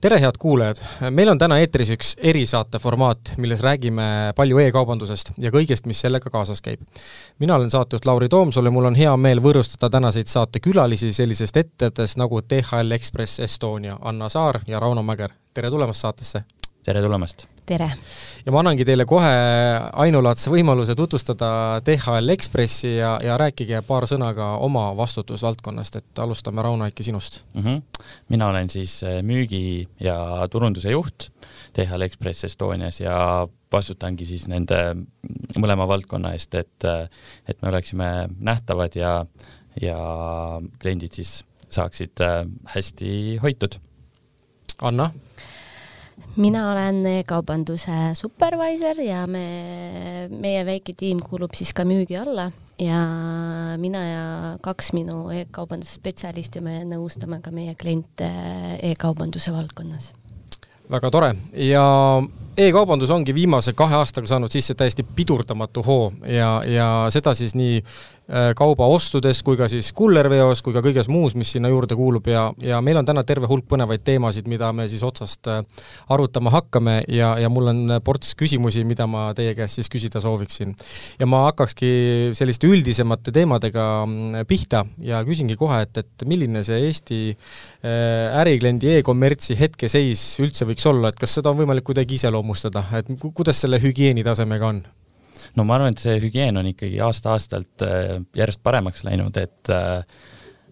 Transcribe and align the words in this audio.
tere, 0.00 0.20
head 0.20 0.38
kuulajad! 0.38 0.76
meil 1.10 1.28
on 1.28 1.38
täna 1.38 1.58
eetris 1.60 1.90
üks 1.92 2.12
erisaate 2.32 2.78
formaat, 2.80 3.34
milles 3.36 3.60
räägime 3.64 4.04
palju 4.36 4.60
e-kaubandusest 4.62 5.34
ja 5.38 5.52
kõigest, 5.52 5.84
mis 5.90 6.00
sellega 6.00 6.32
kaasas 6.32 6.62
käib. 6.64 6.80
mina 7.38 7.58
olen 7.58 7.70
saatejuht 7.70 8.08
Lauri 8.08 8.28
Toomsalu 8.28 8.72
ja 8.72 8.76
mul 8.76 8.88
on 8.88 8.96
hea 8.96 9.16
meel 9.16 9.42
võõrustada 9.44 9.90
tänaseid 9.92 10.32
saatekülalisi 10.32 11.12
sellisest 11.12 11.56
ettevõttest 11.56 12.16
nagu 12.16 12.40
DHL 12.40 12.96
Express 12.96 13.40
Estonia, 13.40 13.98
Anna 14.00 14.28
Saar 14.28 14.60
ja 14.66 14.80
Rauno 14.80 15.02
Mäger. 15.02 15.36
tere 15.54 15.70
tulemast 15.70 16.00
saatesse! 16.00 16.44
Tere 16.84 17.02
tulemast! 17.04 17.46
tere! 17.68 17.86
ja 18.44 18.52
ma 18.52 18.62
annangi 18.62 18.84
teile 18.88 19.04
kohe 19.08 19.30
ainulaadse 20.02 20.50
võimaluse 20.52 20.96
tutvustada 20.98 21.50
DHL 21.86 22.32
Ekspressi 22.34 22.94
ja, 22.96 23.12
ja 23.24 23.36
rääkige 23.40 23.82
paar 23.86 24.06
sõna 24.10 24.30
ka 24.36 24.54
oma 24.64 24.88
vastutusvaldkonnast, 24.98 26.00
et 26.00 26.22
alustame, 26.24 26.64
Rauno, 26.64 26.88
äkki 26.88 27.06
sinust 27.06 27.42
mm. 27.52 27.62
-hmm. 27.62 28.06
mina 28.32 28.48
olen 28.48 28.70
siis 28.72 29.02
äh, 29.04 29.20
müügi- 29.26 29.88
ja 30.00 30.48
turunduse 30.50 30.90
juht 30.90 31.28
DHL 31.76 32.08
Express 32.08 32.44
Estonias 32.44 33.00
ja 33.00 33.46
vastutangi 33.72 34.26
siis 34.26 34.48
nende 34.48 34.80
mõlema 35.58 35.86
valdkonna 35.88 36.32
eest, 36.32 36.54
et, 36.54 36.84
äh, 36.84 37.08
et 37.48 37.62
me 37.62 37.68
oleksime 37.68 38.28
nähtavad 38.38 38.96
ja, 38.96 39.26
ja 39.80 39.98
kliendid 40.80 41.12
siis 41.12 41.44
saaksid 41.68 42.20
äh, 42.20 42.46
hästi 42.74 43.36
hoitud. 43.42 43.78
Anna 44.82 45.10
mina 46.36 46.70
olen 46.70 47.04
e-kaubanduse 47.06 48.14
supervisor 48.18 49.00
ja 49.04 49.26
me, 49.26 50.28
meie 50.30 50.64
väike 50.66 50.94
tiim 50.96 51.20
kuulub 51.24 51.54
siis 51.58 51.72
ka 51.76 51.84
müügi 51.88 52.18
alla 52.20 52.50
ja 52.80 53.00
mina 53.80 54.04
ja 54.06 54.24
kaks 54.62 54.92
minu 54.96 55.28
e-kaubanduse 55.34 55.98
spetsialisti, 55.98 56.62
me 56.64 56.82
nõustame 56.88 57.40
ka 57.44 57.52
meie 57.54 57.74
kliente 57.78 58.30
e-kaubanduse 58.92 59.52
valdkonnas. 59.52 60.12
väga 60.90 61.10
tore 61.10 61.34
ja 61.54 61.84
e-kaubandus 62.56 63.10
ongi 63.10 63.34
viimase 63.34 63.72
kahe 63.78 63.94
aastaga 64.00 64.26
saanud 64.26 64.50
sisse 64.50 64.74
täiesti 64.74 65.04
pidurdamatu 65.16 65.82
hoo 65.86 66.12
ja, 66.26 66.62
ja 66.66 66.88
seda 67.10 67.34
siis 67.34 67.54
nii 67.54 67.82
Äh, 68.30 68.52
kaubaostudes 68.54 69.40
kui 69.42 69.56
ka 69.58 69.66
siis 69.66 69.88
kullerveos 69.96 70.60
kui 70.62 70.74
ka 70.74 70.78
kõiges 70.84 71.08
muus, 71.10 71.32
mis 71.34 71.50
sinna 71.50 71.66
juurde 71.72 71.96
kuulub 71.98 72.28
ja, 72.30 72.44
ja 72.62 72.78
meil 72.78 73.00
on 73.00 73.08
täna 73.08 73.24
terve 73.26 73.48
hulk 73.50 73.64
põnevaid 73.66 74.04
teemasid, 74.06 74.46
mida 74.46 74.68
me 74.76 74.86
siis 74.92 75.02
otsast 75.02 75.50
äh, 75.50 75.64
arutama 76.14 76.52
hakkame 76.54 77.00
ja, 77.10 77.32
ja 77.42 77.50
mul 77.50 77.72
on 77.72 77.96
ports 78.06 78.36
küsimusi, 78.38 78.84
mida 78.86 79.08
ma 79.10 79.24
teie 79.34 79.56
käest 79.58 79.80
siis 79.80 79.90
küsida 79.90 80.22
sooviksin. 80.22 80.76
ja 81.18 81.26
ma 81.26 81.42
hakkakski 81.48 81.90
selliste 82.38 82.70
üldisemate 82.70 83.34
teemadega 83.34 83.88
mm, 84.04 84.46
pihta 84.46 84.84
ja 85.02 85.24
küsingi 85.26 85.58
kohe, 85.58 85.82
et, 85.88 85.98
et 86.04 86.28
milline 86.30 86.62
see 86.62 86.78
Eesti 86.86 87.20
äh, 87.34 88.38
ärikliendi 88.44 88.94
e-kommertsi 89.00 89.58
hetkeseis 89.58 90.22
üldse 90.46 90.70
võiks 90.70 90.86
olla, 90.86 91.10
et 91.10 91.18
kas 91.18 91.34
seda 91.40 91.50
on 91.50 91.58
võimalik 91.64 91.90
kuidagi 91.90 92.14
iseloomustada, 92.22 92.86
et 93.02 93.10
kuidas 93.26 93.66
selle 93.66 93.82
hügieenitasemega 93.82 94.70
on? 94.70 94.84
No 95.56 95.66
ma 95.66 95.76
arvan, 95.76 95.94
et 95.94 96.02
see 96.02 96.18
hügieen 96.22 96.60
on 96.60 96.68
ikkagi 96.70 97.00
aasta-aastalt 97.04 97.86
äh, 97.86 98.18
järjest 98.36 98.62
paremaks 98.62 99.04
läinud, 99.06 99.36
et 99.40 99.72
äh, 99.74 100.02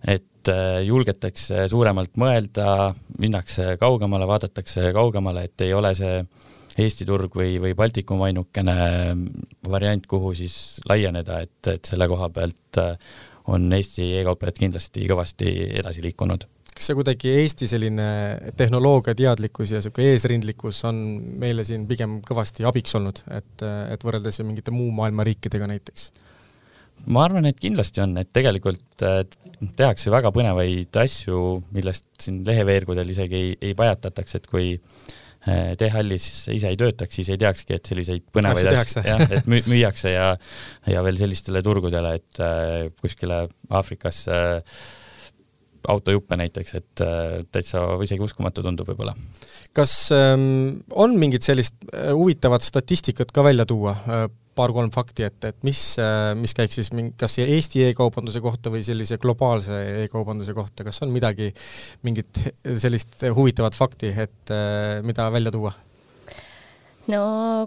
et 0.06 0.50
äh, 0.52 0.80
julgetakse 0.86 1.66
suuremalt 1.70 2.18
mõelda, 2.20 2.92
minnakse 3.18 3.76
kaugemale, 3.80 4.28
vaadatakse 4.30 4.92
kaugemale, 4.96 5.48
et 5.48 5.66
ei 5.66 5.74
ole 5.74 5.94
see 5.98 6.20
Eesti 6.78 7.02
turg 7.08 7.32
või, 7.34 7.56
või 7.58 7.72
Baltikum 7.74 8.20
ainukene 8.22 8.74
variant, 9.66 10.04
kuhu 10.06 10.30
siis 10.38 10.78
laieneda, 10.86 11.40
et, 11.42 11.72
et 11.72 11.90
selle 11.90 12.06
koha 12.06 12.28
pealt 12.30 12.78
on 13.50 13.66
Eesti 13.74 14.12
e-kauplejad 14.20 14.60
kindlasti 14.60 15.08
kõvasti 15.10 15.50
edasi 15.80 16.04
liikunud 16.04 16.46
kas 16.78 16.88
see 16.90 16.96
kuidagi 16.98 17.32
Eesti 17.42 17.66
selline 17.70 18.06
tehnoloogiateadlikkus 18.58 19.72
ja 19.74 19.80
niisugune 19.80 20.14
eesrindlikkus 20.14 20.80
on 20.88 20.98
meile 21.42 21.64
siin 21.66 21.88
pigem 21.90 22.18
kõvasti 22.26 22.66
abiks 22.68 22.94
olnud, 22.98 23.24
et, 23.34 23.66
et 23.94 24.06
võrreldes 24.06 24.38
mingite 24.46 24.74
muu 24.74 24.92
maailma 24.94 25.26
riikidega 25.26 25.68
näiteks? 25.70 26.10
ma 27.06 27.24
arvan, 27.26 27.46
et 27.46 27.58
kindlasti 27.62 28.02
on, 28.02 28.16
et 28.18 28.30
tegelikult 28.34 29.06
tehakse 29.78 30.10
väga 30.10 30.32
põnevaid 30.34 30.98
asju, 31.02 31.40
millest 31.74 32.06
siin 32.22 32.44
leheveergudel 32.46 33.10
isegi 33.14 33.38
ei, 33.38 33.56
ei 33.70 33.74
pajatataks, 33.78 34.38
et 34.38 34.46
kui 34.50 34.68
äh, 34.74 35.74
DHL-is 35.78 36.28
ise 36.54 36.72
ei 36.72 36.78
töötaks, 36.78 37.20
siis 37.20 37.30
ei 37.34 37.38
teakski, 37.40 37.78
et 37.78 37.90
selliseid 37.90 38.26
põnevaid 38.34 38.70
asju, 38.72 39.02
jah, 39.06 39.26
et 39.30 39.50
müüakse 39.50 40.14
ja 40.14 40.30
ja 40.90 41.02
veel 41.06 41.18
sellistele 41.22 41.62
turgudele, 41.66 42.16
et 42.18 42.42
äh, 42.42 42.88
kuskile 43.02 43.44
Aafrikasse 43.70 44.40
äh, 44.58 44.88
autojuppe 45.88 46.38
näiteks, 46.40 46.74
et 46.74 47.04
äh, 47.04 47.38
täitsa 47.52 47.84
isegi 48.04 48.24
uskumatu 48.24 48.64
tundub 48.64 48.88
võib-olla. 48.90 49.14
kas 49.76 50.10
ähm, 50.16 50.82
on 50.90 51.16
mingit 51.20 51.46
sellist 51.46 51.78
äh, 51.92 52.12
huvitavat 52.16 52.66
statistikat 52.66 53.32
ka 53.32 53.44
välja 53.46 53.66
tuua 53.68 53.96
äh,, 53.96 54.28
paar-kolm 54.58 54.90
fakti, 54.90 55.22
et, 55.28 55.44
et 55.46 55.58
mis 55.66 55.80
mis 56.38 56.54
käiks 56.56 56.80
siis 56.80 56.88
mingi, 56.90 57.12
kas 57.20 57.38
Eesti 57.44 57.84
e-kaubanduse 57.88 58.42
kohta 58.42 58.72
või 58.74 58.82
sellise 58.86 59.18
globaalse 59.22 59.76
e-kaubanduse 60.04 60.54
kohta, 60.56 60.86
kas 60.88 60.98
on 61.06 61.12
midagi, 61.14 61.52
mingit 62.06 62.40
sellist 62.66 63.22
huvitavat 63.36 63.78
fakti, 63.78 64.10
et 64.26 64.54
äh, 64.54 64.98
mida 65.06 65.30
välja 65.34 65.54
tuua? 65.54 65.76
no 67.08 67.22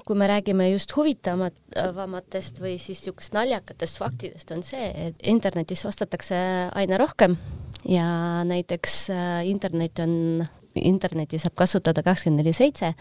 kui 0.05 0.15
me 0.15 0.27
räägime 0.29 0.69
just 0.69 0.93
huvitavamatest 0.95 2.61
või 2.61 2.75
siis 2.77 3.01
niisugust 3.01 3.33
naljakatest 3.33 3.97
faktidest, 4.01 4.53
on 4.53 4.63
see, 4.65 4.91
et 5.07 5.27
internetis 5.33 5.85
ostetakse 5.89 6.37
aina 6.77 6.99
rohkem 7.01 7.37
ja 7.85 8.07
näiteks 8.47 9.09
äh, 9.09 9.47
internet 9.47 9.99
on 9.99 10.45
internetti 10.75 11.39
saab 11.41 11.55
kasutada 11.59 12.03
kakskümmend 12.05 12.43
neli 12.43 12.53
seitse 12.55 12.93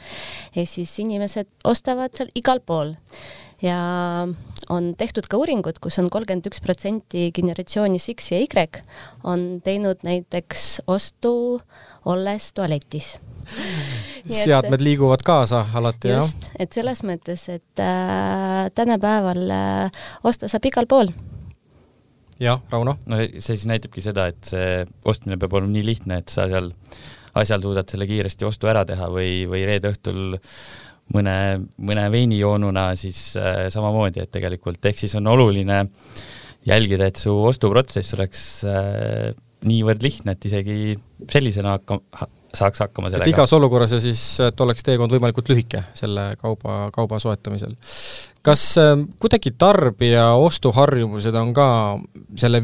ja 0.56 0.66
siis 0.66 0.92
inimesed 1.02 1.48
ostavad 1.64 2.14
seal 2.16 2.32
igal 2.34 2.62
pool. 2.66 2.94
Ja 3.60 3.76
on 4.72 4.94
tehtud 4.96 5.26
ka 5.28 5.36
uuringud, 5.36 5.78
kus 5.84 5.98
on 6.00 6.08
kolmkümmend 6.10 6.48
üks 6.48 6.62
protsenti 6.64 7.28
generatsioonis 7.36 8.08
X 8.14 8.30
ja 8.32 8.40
Y 8.40 8.80
on 9.22 9.60
teinud 9.64 10.00
näiteks 10.06 10.80
ostu 10.88 11.60
olles 12.08 12.52
tualetis. 12.56 13.18
Seadmed 14.44 14.80
liiguvad 14.80 15.24
kaasa 15.26 15.66
alati, 15.74 16.14
jah? 16.14 16.24
just, 16.24 16.48
et 16.58 16.72
selles 16.72 17.02
mõttes, 17.04 17.48
et 17.52 17.82
äh, 17.82 18.70
tänapäeval 18.74 19.44
äh, 19.52 20.06
osta 20.24 20.48
saab 20.48 20.68
igal 20.70 20.88
pool 20.88 21.12
jah, 22.40 22.60
Rauno? 22.72 22.96
no 23.06 23.22
see 23.32 23.54
siis 23.54 23.66
näitabki 23.70 24.04
seda, 24.04 24.28
et 24.32 24.52
see 24.52 24.84
ostmine 25.08 25.38
peab 25.40 25.58
olema 25.58 25.74
nii 25.74 25.86
lihtne, 25.86 26.20
et 26.22 26.32
sa 26.32 26.48
seal 26.50 26.72
asjal 27.40 27.62
suudad 27.62 27.90
selle 27.90 28.08
kiiresti 28.10 28.46
ostu 28.48 28.70
ära 28.70 28.84
teha 28.88 29.06
või, 29.12 29.44
või 29.50 29.62
reede 29.68 29.92
õhtul 29.92 30.38
mõne, 31.14 31.36
mõne 31.78 32.06
veinijoonuna 32.12 32.90
siis 32.98 33.20
äh, 33.38 33.66
samamoodi, 33.72 34.24
et 34.24 34.32
tegelikult 34.34 34.90
ehk 34.90 35.04
siis 35.04 35.14
on 35.20 35.30
oluline 35.30 35.84
jälgida, 36.66 37.08
et 37.08 37.20
su 37.20 37.32
ostuprotsess 37.46 38.16
oleks 38.16 38.42
äh, 38.68 39.30
niivõrd 39.68 40.02
lihtne, 40.04 40.34
et 40.36 40.50
isegi 40.50 40.96
sellisena 41.30 41.76
hakka, 41.76 42.00
saaks 42.56 42.82
hakkama 42.86 43.10
sellega. 43.10 43.28
et 43.28 43.34
igas 43.34 43.52
olukorras 43.56 43.94
ja 43.94 44.00
siis, 44.02 44.22
et 44.44 44.64
oleks 44.64 44.84
teekond 44.86 45.12
võimalikult 45.14 45.50
lühike 45.52 45.84
selle 45.98 46.32
kauba, 46.40 46.82
kauba 46.94 47.20
soetamisel. 47.22 47.76
Kas 48.46 48.62
äh, 48.80 48.94
kuidagi 49.20 49.52
tarbija 49.58 50.30
ostuharjumused 50.40 51.36
on 51.36 51.52
ka 51.56 51.66
selle 52.40 52.62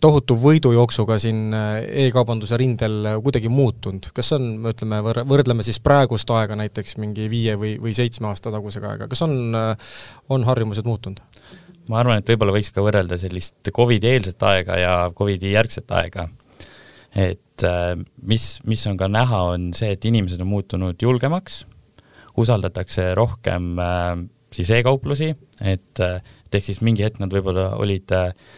tohutu 0.00 0.36
võidujooksuga 0.40 1.18
siin 1.20 1.54
äh, 1.56 1.68
e-kaubanduse 2.06 2.58
rindel 2.60 3.14
kuidagi 3.24 3.52
muutunud, 3.52 4.10
kas 4.16 4.32
on, 4.38 4.50
ütleme, 4.72 5.02
võrdleme 5.04 5.66
siis 5.66 5.80
praegust 5.84 6.30
aega 6.34 6.56
näiteks 6.58 6.98
mingi 7.02 7.28
viie 7.30 7.58
või, 7.60 7.76
või 7.82 7.94
seitsme 7.96 8.30
aasta 8.32 8.52
tagusega 8.54 8.94
aega, 8.94 9.10
kas 9.10 9.24
on, 9.26 9.38
äh, 9.56 9.96
on 10.32 10.48
harjumused 10.48 10.88
muutunud? 10.88 11.22
ma 11.88 12.02
arvan, 12.02 12.20
et 12.20 12.28
võib-olla 12.28 12.52
võiks 12.52 12.68
ka 12.72 12.82
võrrelda 12.84 13.16
sellist 13.16 13.70
Covidi 13.72 14.10
eelset 14.10 14.42
aega 14.44 14.76
ja 14.76 14.96
Covidi 15.16 15.54
järgset 15.54 15.88
aega 15.96 16.26
et 17.16 17.64
äh, 17.64 17.94
mis, 18.22 18.58
mis 18.68 18.86
on 18.86 18.96
ka 19.00 19.08
näha, 19.10 19.42
on 19.54 19.70
see, 19.76 19.92
et 19.96 20.04
inimesed 20.08 20.40
on 20.44 20.50
muutunud 20.50 21.02
julgemaks, 21.02 21.62
usaldatakse 22.38 23.10
rohkem 23.18 23.72
äh, 23.82 24.12
siis 24.54 24.70
e-kauplusi, 24.78 25.32
et 25.60 26.02
äh, 26.04 26.20
ehk 26.52 26.64
siis 26.64 26.80
mingi 26.84 27.04
hetk 27.04 27.20
nad 27.20 27.32
võib-olla 27.32 27.70
olid 27.76 28.12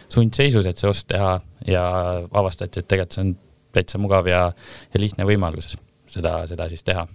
sundseisus, 0.09 0.67
et 0.69 0.79
see 0.79 0.89
ost 0.89 1.09
teha 1.11 1.37
ja 1.67 1.85
avastati, 2.31 2.79
et 2.79 2.87
tegelikult 2.87 3.17
see 3.17 3.25
on 3.25 3.33
täitsa 3.75 3.99
mugav 4.01 4.27
ja, 4.27 4.45
ja 4.93 5.01
lihtne 5.01 5.25
võimalus 5.27 5.75
seda, 6.11 6.41
seda 6.47 6.69
siis 6.71 6.83
teha. 6.87 7.07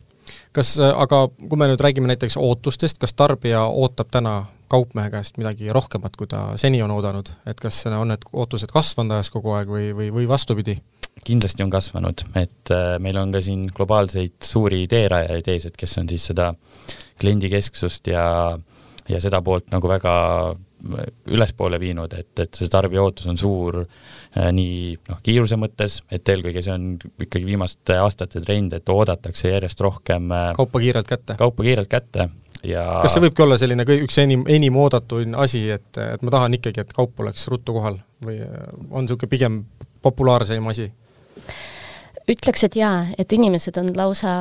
kas, 0.56 0.76
aga 0.80 1.26
kui 1.38 1.58
me 1.60 1.70
nüüd 1.70 1.82
räägime 1.84 2.10
näiteks 2.12 2.38
ootustest, 2.40 2.98
kas 3.00 3.14
tarbija 3.16 3.64
ootab 3.66 4.10
täna 4.12 4.36
kaupmehe 4.68 5.10
käest 5.10 5.38
midagi 5.38 5.70
rohkemat, 5.72 6.16
kui 6.18 6.26
ta 6.26 6.48
seni 6.58 6.82
on 6.82 6.90
oodanud, 6.90 7.30
et 7.46 7.60
kas 7.60 7.84
on 7.86 8.10
need 8.10 8.24
ootused 8.32 8.72
kasvanud 8.74 9.14
ajas 9.14 9.30
kogu 9.30 9.54
aeg 9.54 9.70
või, 9.70 9.92
või, 9.94 10.10
või 10.20 10.28
vastupidi? 10.28 10.80
Kindlasti 11.24 11.64
on 11.64 11.72
kasvanud, 11.72 12.26
et 12.36 12.74
äh, 12.74 12.96
meil 13.02 13.16
on 13.20 13.32
ka 13.34 13.40
siin 13.44 13.66
globaalseid 13.74 14.36
suuri 14.44 14.84
teerajajaid 14.90 15.48
ees, 15.54 15.68
et 15.70 15.76
kes 15.78 15.98
on 16.02 16.10
siis 16.10 16.28
seda 16.32 16.52
kliendikesksust 17.20 18.12
ja, 18.12 18.26
ja 19.08 19.20
seda 19.22 19.40
poolt 19.42 19.72
nagu 19.72 19.88
väga 19.88 20.14
ülespoole 21.32 21.78
viinud, 21.80 22.12
et, 22.14 22.30
et 22.42 22.58
see 22.58 22.68
tarbija 22.70 23.02
ootus 23.02 23.26
on 23.30 23.38
suur 23.40 23.80
äh, 23.82 24.50
nii 24.54 24.96
noh, 25.08 25.20
kiiruse 25.24 25.58
mõttes, 25.60 26.00
et 26.12 26.28
eelkõige 26.28 26.62
see 26.62 26.74
on 26.74 26.90
ikkagi 27.24 27.46
viimaste 27.48 27.96
aastate 27.98 28.42
trend, 28.44 28.76
et 28.76 28.92
oodatakse 28.92 29.50
järjest 29.50 29.80
rohkem 29.82 30.30
äh, 30.34 30.50
kaupa 30.58 30.82
kiirelt 30.82 31.08
kätte? 31.08 31.38
kaupa 31.40 31.66
kiirelt 31.66 31.90
kätte 31.90 32.28
ja 32.66 32.84
kas 33.02 33.16
see 33.16 33.24
võibki 33.24 33.46
olla 33.46 33.58
selline 33.60 33.86
kõi-, 33.88 34.02
üks 34.04 34.20
enim, 34.22 34.44
enim 34.52 34.76
oodatuim 34.82 35.34
asi, 35.40 35.64
et, 35.74 35.90
et 36.02 36.22
ma 36.22 36.34
tahan 36.34 36.58
ikkagi, 36.60 36.84
et 36.84 36.94
kaup 36.96 37.24
oleks 37.24 37.48
ruttu 37.52 37.74
kohal 37.76 37.98
või 38.24 38.38
on 38.90 39.06
niisugune 39.06 39.32
pigem 39.32 39.60
populaarseim 40.04 40.72
asi? 40.72 40.90
Ütleks, 42.26 42.64
et 42.66 42.78
jaa, 42.78 43.06
et 43.18 43.32
inimesed 43.32 43.76
on 43.82 43.92
lausa 43.96 44.32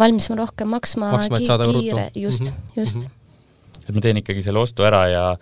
valmis 0.00 0.28
rohkem 0.30 0.68
maksma, 0.68 1.12
maksma, 1.16 1.40
kiire, 1.40 2.10
just 2.14 2.44
mm, 2.44 2.46
-hmm. 2.46 2.80
just 2.80 2.96
mm. 2.96 3.02
-hmm 3.02 3.14
et 3.88 3.94
ma 3.94 4.00
teen 4.04 4.18
ikkagi 4.20 4.42
selle 4.44 4.60
ostu 4.60 4.84
ära 4.84 5.06
ja, 5.08 5.36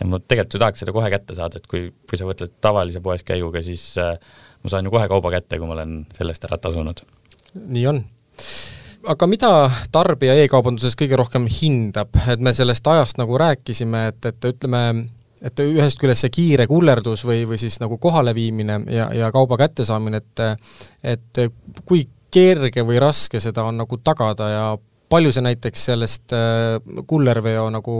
ja 0.00 0.06
ma 0.06 0.20
tegelikult 0.22 0.54
ju 0.54 0.58
tahaks 0.62 0.84
seda 0.84 0.92
kohe 0.94 1.10
kätte 1.10 1.34
saada, 1.34 1.58
et 1.58 1.66
kui, 1.66 1.88
kui 2.10 2.18
sa 2.18 2.28
võrdled 2.28 2.52
tavalise 2.62 3.00
poes 3.02 3.24
käiguga, 3.26 3.62
siis 3.62 3.98
äh, 3.98 4.14
ma 4.62 4.70
saan 4.70 4.86
ju 4.86 4.92
kohe 4.94 5.08
kauba 5.10 5.32
kätte, 5.34 5.58
kui 5.58 5.66
ma 5.66 5.74
olen 5.74 6.06
selle 6.14 6.30
eest 6.30 6.46
ära 6.46 6.60
tasunud. 6.62 7.02
nii 7.58 7.86
on 7.90 8.04
aga 9.08 9.28
mida 9.30 9.50
tarbija 9.94 10.34
e-kaubanduses 10.42 10.96
kõige 10.98 11.18
rohkem 11.18 11.46
hindab, 11.50 12.14
et 12.30 12.42
me 12.42 12.52
sellest 12.56 12.86
ajast 12.86 13.20
nagu 13.20 13.38
rääkisime, 13.40 14.08
et, 14.12 14.20
et 14.30 14.48
ütleme, 14.50 14.82
et 15.44 15.60
ühest 15.62 16.00
küljest 16.00 16.24
see 16.24 16.34
kiire 16.34 16.66
kullerdus 16.70 17.24
või, 17.26 17.44
või 17.48 17.58
siis 17.60 17.78
nagu 17.82 17.98
kohaleviimine 18.02 18.80
ja, 18.92 19.08
ja 19.14 19.30
kauba 19.34 19.58
kättesaamine, 19.60 20.22
et 20.22 20.44
et 21.14 21.42
kui 21.86 22.06
kerge 22.34 22.84
või 22.84 23.00
raske 23.00 23.40
seda 23.40 23.64
on 23.68 23.78
nagu 23.80 23.98
tagada 24.04 24.48
ja 24.50 24.64
palju 25.08 25.32
see 25.32 25.44
näiteks 25.46 25.84
sellest 25.90 26.34
äh, 26.36 26.76
kullerveo 27.08 27.68
nagu 27.72 27.94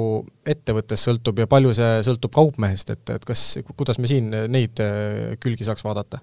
ettevõttest 0.46 1.08
sõltub 1.08 1.40
ja 1.40 1.48
palju 1.48 1.72
see 1.76 2.02
sõltub 2.04 2.34
kaupmehest, 2.34 2.92
et, 2.92 3.14
et 3.14 3.24
kas, 3.24 3.44
kuidas 3.76 4.00
me 4.02 4.10
siin 4.10 4.34
neid 4.50 4.82
äh, 4.84 5.38
külgi 5.40 5.68
saaks 5.68 5.86
vaadata? 5.86 6.20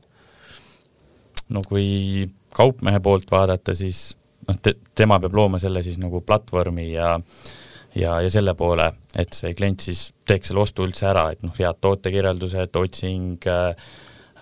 no 1.49 1.61
kui 1.65 2.25
kaupmehe 2.55 2.99
poolt 3.03 3.29
vaadata, 3.31 3.75
siis 3.77 4.15
noh, 4.47 4.57
te, 4.61 4.75
tema 4.97 5.19
peab 5.21 5.35
looma 5.37 5.59
selle 5.61 5.83
siis 5.85 5.97
nagu 6.01 6.21
platvormi 6.25 6.91
ja 6.93 7.15
äh, 7.17 7.53
ja, 7.95 8.15
ja 8.21 8.31
selle 8.31 8.55
poole, 8.57 8.89
et 9.17 9.35
see 9.35 9.53
klient 9.57 9.85
siis 9.85 10.09
teeks 10.27 10.51
selle 10.51 10.63
ostu 10.65 10.85
üldse 10.87 11.07
ära, 11.09 11.29
et 11.33 11.45
noh, 11.45 11.53
head 11.57 11.79
tootekirjeldused, 11.83 12.75
otsing 12.79 13.47
äh,, 13.51 13.87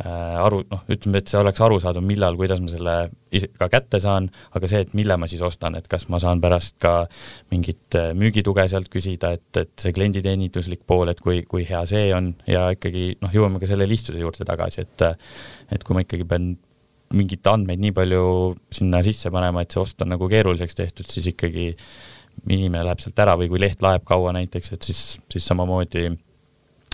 äh 0.04 0.40
aru, 0.42 0.64
noh, 0.72 0.82
ütleme, 0.92 1.22
et 1.22 1.30
see 1.30 1.40
oleks 1.40 1.62
arusaadav, 1.62 2.06
millal, 2.06 2.38
kuidas 2.40 2.64
ma 2.64 2.74
selle 2.74 2.96
ka 3.60 3.70
kätte 3.74 4.02
saan, 4.02 4.30
aga 4.58 4.70
see, 4.70 4.82
et 4.86 4.96
mille 4.98 5.18
ma 5.22 5.30
siis 5.30 5.44
ostan, 5.46 5.78
et 5.78 5.88
kas 5.92 6.08
ma 6.14 6.20
saan 6.22 6.42
pärast 6.44 6.80
ka 6.82 6.96
mingit 7.54 7.98
äh, 8.00 8.12
müügituge 8.18 8.66
sealt 8.72 8.90
küsida, 8.94 9.36
et, 9.38 9.48
et 9.62 9.74
see 9.80 9.94
klienditeeninduslik 9.96 10.86
pool, 10.90 11.14
et 11.14 11.22
kui, 11.22 11.44
kui 11.50 11.68
hea 11.70 11.86
see 11.90 12.10
on 12.18 12.34
ja 12.50 12.68
ikkagi 12.74 13.14
noh, 13.22 13.34
jõuame 13.34 13.62
ka 13.62 13.70
selle 13.70 13.90
lihtsuse 13.90 14.22
juurde 14.22 14.48
tagasi, 14.50 14.88
et 14.88 15.10
et 15.74 15.84
kui 15.84 15.96
ma 15.96 16.06
ikkagi 16.06 16.26
pean 16.30 16.56
mingeid 17.14 17.46
andmeid 17.46 17.82
nii 17.82 17.94
palju 17.94 18.26
sinna 18.74 19.04
sisse 19.06 19.30
panema, 19.30 19.62
et 19.62 19.74
see 19.74 19.82
ost 19.82 20.02
on 20.02 20.10
nagu 20.16 20.26
keeruliseks 20.32 20.80
tehtud, 20.80 21.06
siis 21.06 21.28
ikkagi 21.30 21.68
äh, 21.76 21.88
inimene 22.50 22.84
läheb 22.86 23.02
sealt 23.04 23.20
ära 23.24 23.36
või 23.40 23.50
kui 23.52 23.62
leht 23.62 23.82
laeb 23.86 24.06
kaua 24.08 24.34
näiteks, 24.36 24.74
et 24.76 24.88
siis, 24.90 25.02
siis 25.32 25.46
samamoodi 25.48 26.06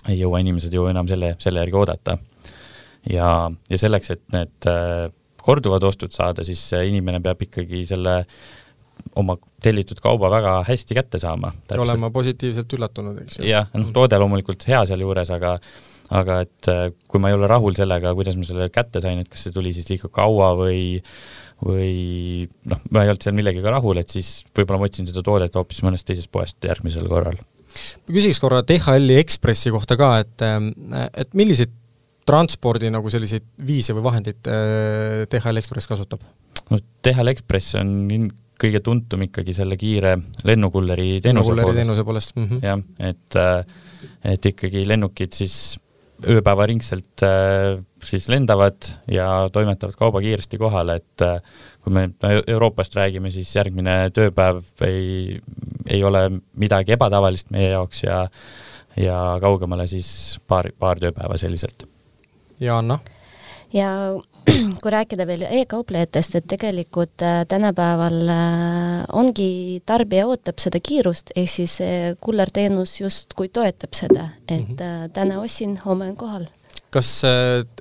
ei 0.10 0.18
jõua 0.20 0.42
inimesed 0.44 0.74
ju 0.74 0.86
enam 0.90 1.08
selle, 1.10 1.34
selle 1.42 1.64
järgi 1.64 1.80
oodata. 1.80 2.18
ja, 3.10 3.52
ja 3.70 3.82
selleks, 3.82 4.12
et 4.16 4.24
need 4.36 4.70
äh, 4.70 5.10
korduvad 5.42 5.84
ostud 5.84 6.14
saada, 6.14 6.44
siis 6.48 6.62
inimene 6.86 7.22
peab 7.24 7.42
ikkagi 7.48 7.86
selle 7.90 8.24
oma 9.20 9.36
tellitud 9.64 10.00
kauba 10.04 10.30
väga 10.32 10.58
hästi 10.68 10.96
kätte 10.96 11.20
saama. 11.20 11.52
olema 11.78 12.10
positiivselt 12.12 12.74
üllatunud, 12.74 13.22
eks 13.24 13.40
ju. 13.40 13.48
jah, 13.48 13.70
noh, 13.74 13.92
toode 13.96 14.20
loomulikult 14.20 14.68
hea 14.68 14.82
sealjuures, 14.86 15.32
aga 15.36 15.58
aga 16.10 16.40
et 16.46 16.70
äh, 16.72 16.88
kui 17.10 17.22
ma 17.22 17.30
ei 17.30 17.38
ole 17.38 17.50
rahul 17.50 17.76
sellega, 17.78 18.16
kuidas 18.18 18.38
ma 18.40 18.48
selle 18.48 18.70
kätte 18.74 19.02
sain, 19.04 19.22
et 19.22 19.30
kas 19.30 19.46
see 19.46 19.56
tuli 19.56 19.74
siis 19.76 19.90
liiga 19.92 20.10
kaua 20.14 20.54
või 20.58 21.00
või 21.60 22.48
noh, 22.72 22.82
ma 22.94 23.04
ei 23.04 23.12
olnud 23.12 23.26
seal 23.26 23.36
millegagi 23.36 23.74
rahul, 23.74 24.00
et 24.00 24.12
siis 24.14 24.46
võib-olla 24.56 24.80
ma 24.80 24.88
otsin 24.88 25.10
seda 25.10 25.24
toodet 25.26 25.58
hoopis 25.60 25.82
mõnest 25.84 26.08
teisest 26.08 26.32
poest 26.32 26.64
järgmisel 26.64 27.10
korral. 27.12 27.40
ma 28.08 28.16
küsiks 28.16 28.40
korra 28.42 28.62
DHL-i 28.66 29.20
Ekspressi 29.20 29.74
kohta 29.76 30.00
ka, 30.00 30.14
et, 30.24 30.46
et 31.20 31.36
milliseid 31.38 31.76
transpordi 32.30 32.92
nagu 32.94 33.10
selliseid 33.12 33.46
viise 33.66 33.96
või 33.98 34.06
vahendeid 34.08 34.50
äh, 34.52 35.26
DHL 35.32 35.62
Ekspress 35.62 35.90
kasutab? 35.92 36.24
no 36.70 36.80
DHL 37.06 37.34
Ekspress 37.34 37.76
on 37.82 38.30
kõige 38.60 38.82
tuntum 38.84 39.24
ikkagi 39.28 39.56
selle 39.56 39.78
kiire 39.80 40.18
lennukulleri 40.48 41.20
teenuse 41.24 41.54
lennukulleri 41.54 41.84
teenuse 41.84 42.08
poolest 42.08 42.36
mm. 42.36 42.48
-hmm. 42.48 42.66
jah, 42.66 42.82
et, 43.12 43.40
äh, 43.40 44.34
et 44.34 44.50
ikkagi 44.52 44.88
lennukid 44.88 45.36
siis 45.36 45.80
ööpäevaringselt 46.28 47.24
äh, 47.24 47.80
siis 48.04 48.28
lendavad 48.32 48.90
ja 49.12 49.50
toimetavad 49.54 49.96
kauba 50.00 50.22
kiiresti 50.22 50.58
kohale, 50.58 51.00
et 51.00 51.24
äh, 51.26 51.42
kui 51.84 51.94
me 51.94 52.10
Euroopast 52.48 52.96
räägime, 52.96 53.32
siis 53.32 53.52
järgmine 53.56 54.10
tööpäev 54.16 54.64
ei, 54.88 55.40
ei 55.88 56.04
ole 56.04 56.26
midagi 56.60 56.96
ebatavalist 56.98 57.54
meie 57.56 57.72
jaoks 57.76 58.04
ja 58.04 58.26
ja 59.00 59.38
kaugemale 59.42 59.88
siis 59.88 60.40
paar, 60.48 60.72
paar 60.80 61.00
tööpäeva 61.00 61.38
selliselt. 61.38 61.88
ja 62.60 62.78
Anna? 62.78 63.00
ja 63.74 63.90
kui 64.82 64.92
rääkida 64.94 65.26
veel 65.28 65.46
e-kauplejatest, 65.48 66.40
et 66.40 66.48
tegelikult 66.50 67.26
äh, 67.26 67.42
tänapäeval 67.50 68.20
äh, 68.34 69.04
ongi, 69.14 69.82
tarbija 69.86 70.28
ootab 70.28 70.62
seda 70.62 70.82
kiirust, 70.84 71.34
ehk 71.36 71.52
siis 71.52 71.80
kullerteenus 72.22 73.00
justkui 73.02 73.50
toetab 73.50 73.94
seda, 73.94 74.30
et 74.48 74.60
mm 74.60 74.76
-hmm. 74.76 75.12
täna 75.14 75.42
ostsin, 75.42 75.78
homme 75.86 76.10
on 76.10 76.16
kohal. 76.16 76.48
kas 76.90 77.22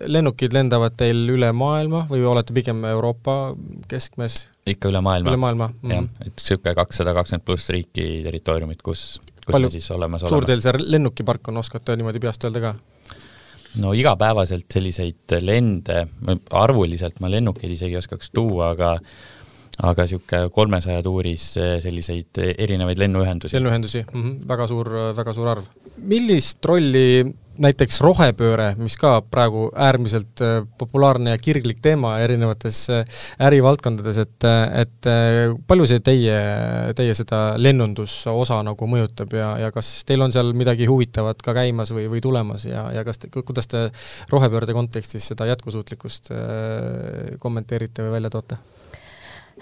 lennukid 0.04 0.52
lendavad 0.52 0.92
teil 0.96 1.28
üle 1.32 1.52
maailma 1.52 2.06
või 2.10 2.24
olete 2.28 2.52
pigem 2.52 2.84
Euroopa 2.84 3.54
keskmes? 3.88 4.48
ikka 4.72 4.90
üle 4.92 5.00
maailma. 5.04 5.32
üle 5.32 5.40
maailma 5.40 5.68
mm. 5.68 5.90
-hmm. 5.90 5.94
jah, 5.94 6.26
et 6.26 6.36
niisugune 6.36 6.74
kakssada 6.74 7.14
kakskümmend 7.16 7.44
pluss 7.44 7.72
riiki 7.74 8.06
territooriumit, 8.24 8.82
kus, 8.82 9.20
kus 9.44 9.52
Palju 9.52 9.70
me 9.70 9.76
siis 9.76 9.90
olemas 9.90 10.22
oleme. 10.22 10.34
suur 10.34 10.48
teil 10.48 10.64
see 10.64 10.72
lennukipark 10.78 11.48
on, 11.48 11.60
oskate 11.62 11.96
niimoodi 11.96 12.22
peast 12.22 12.44
öelda 12.44 12.64
ka? 12.66 12.74
No 13.82 13.94
igapäevaselt 13.96 14.66
selliseid 14.72 15.38
lende, 15.44 16.04
arvuliselt 16.50 17.20
ma 17.20 17.30
lennukeid 17.32 17.74
isegi 17.74 17.96
ei 17.96 18.02
oskaks 18.02 18.32
tuua, 18.34 18.72
aga 18.74 18.94
aga 19.88 20.04
niisugune 20.04 20.48
kolmesaja 20.54 21.02
tuuris 21.06 21.44
selliseid 21.84 22.40
erinevaid 22.58 22.98
lennuühendusi. 22.98 23.54
lennuühendusi 23.56 24.02
mm, 24.02 24.22
-hmm. 24.22 24.48
väga 24.48 24.66
suur, 24.66 24.90
väga 25.16 25.34
suur 25.34 25.48
arv. 25.54 25.68
millist 25.98 26.64
rolli 26.66 27.22
näiteks 27.62 28.00
rohepööre, 28.04 28.68
mis 28.78 28.96
ka 28.98 29.18
praegu 29.26 29.68
äärmiselt 29.74 30.42
äh, 30.44 30.60
populaarne 30.78 31.34
ja 31.34 31.40
kirglik 31.42 31.80
teema 31.82 32.14
erinevates 32.22 32.84
äh, 32.94 33.18
ärivaldkondades, 33.48 34.20
et, 34.22 34.46
äh, 34.46 34.84
et 34.84 35.10
palju 35.68 35.88
see 35.90 36.02
teie, 36.04 36.38
teie 36.98 37.16
seda 37.18 37.42
lennunduse 37.58 38.30
osa 38.30 38.60
nagu 38.66 38.90
mõjutab 38.90 39.34
ja, 39.36 39.50
ja 39.64 39.72
kas 39.74 39.90
teil 40.08 40.22
on 40.24 40.34
seal 40.34 40.54
midagi 40.58 40.88
huvitavat 40.90 41.42
ka 41.44 41.54
käimas 41.58 41.92
või, 41.94 42.06
või 42.12 42.22
tulemas 42.24 42.68
ja, 42.68 42.88
ja 42.94 43.04
kas 43.06 43.22
te, 43.22 43.32
kuidas 43.34 43.70
te 43.70 43.88
rohepöörde 44.30 44.76
kontekstis 44.76 45.30
seda 45.32 45.48
jätkusuutlikkust 45.50 46.32
kommenteerite 47.42 48.06
või 48.06 48.18
välja 48.18 48.32
toote? 48.34 48.58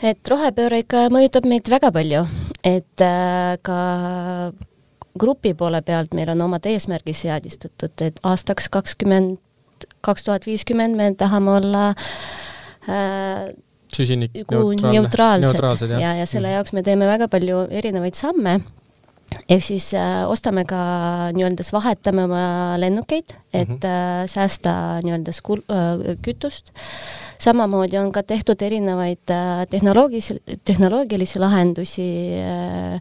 et 0.05 0.29
rohepööre 0.29 0.83
ikka 0.85 1.07
mõjutab 1.13 1.49
meid 1.49 1.69
väga 1.73 1.93
palju, 1.95 2.27
et 2.67 3.05
ka 3.65 3.77
grupi 5.19 5.55
poole 5.55 5.83
pealt 5.83 6.15
meil 6.15 6.31
on 6.35 6.47
omad 6.49 6.67
eesmärgid 6.67 7.17
seadistatud, 7.17 7.95
et 8.01 8.21
aastaks 8.27 8.69
kakskümmend, 8.73 9.39
kaks 10.07 10.27
tuhat 10.27 10.47
viiskümmend 10.47 10.97
me 10.97 11.11
tahame 11.19 11.57
olla 11.59 11.85
äh, 12.89 13.53
süsinikneutraalsed 13.97 15.47
neutraalsed. 15.47 15.95
Ja, 16.01 16.15
ja 16.21 16.27
selle 16.27 16.55
jaoks 16.55 16.75
me 16.77 16.83
teeme 16.87 17.09
väga 17.09 17.29
palju 17.33 17.67
erinevaid 17.71 18.19
samme. 18.19 18.61
Ehk 19.51 19.63
siis 19.65 19.89
äh, 19.99 20.23
ostame 20.31 20.63
ka 20.69 20.79
nii-öelda, 21.35 21.65
vahetame 21.75 22.27
oma 22.29 22.43
lennukeid, 22.79 23.35
et 23.53 23.69
mm 23.69 23.75
-hmm. 23.75 23.87
äh, 23.87 24.27
säästa 24.31 24.73
nii-öelda 25.03 25.33
skul- 25.35 25.67
äh,, 25.67 26.17
kütust. 26.23 26.71
samamoodi 27.39 27.99
on 27.99 28.13
ka 28.13 28.23
tehtud 28.23 28.63
erinevaid 28.63 29.31
äh, 29.31 29.67
tehnoloogilisi, 29.71 30.43
tehnoloogilisi 30.65 31.39
lahendusi 31.39 32.07
Äh, 32.39 33.01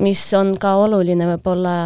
mis 0.00 0.22
on 0.38 0.54
ka 0.60 0.76
oluline 0.84 1.26
võib-olla 1.34 1.76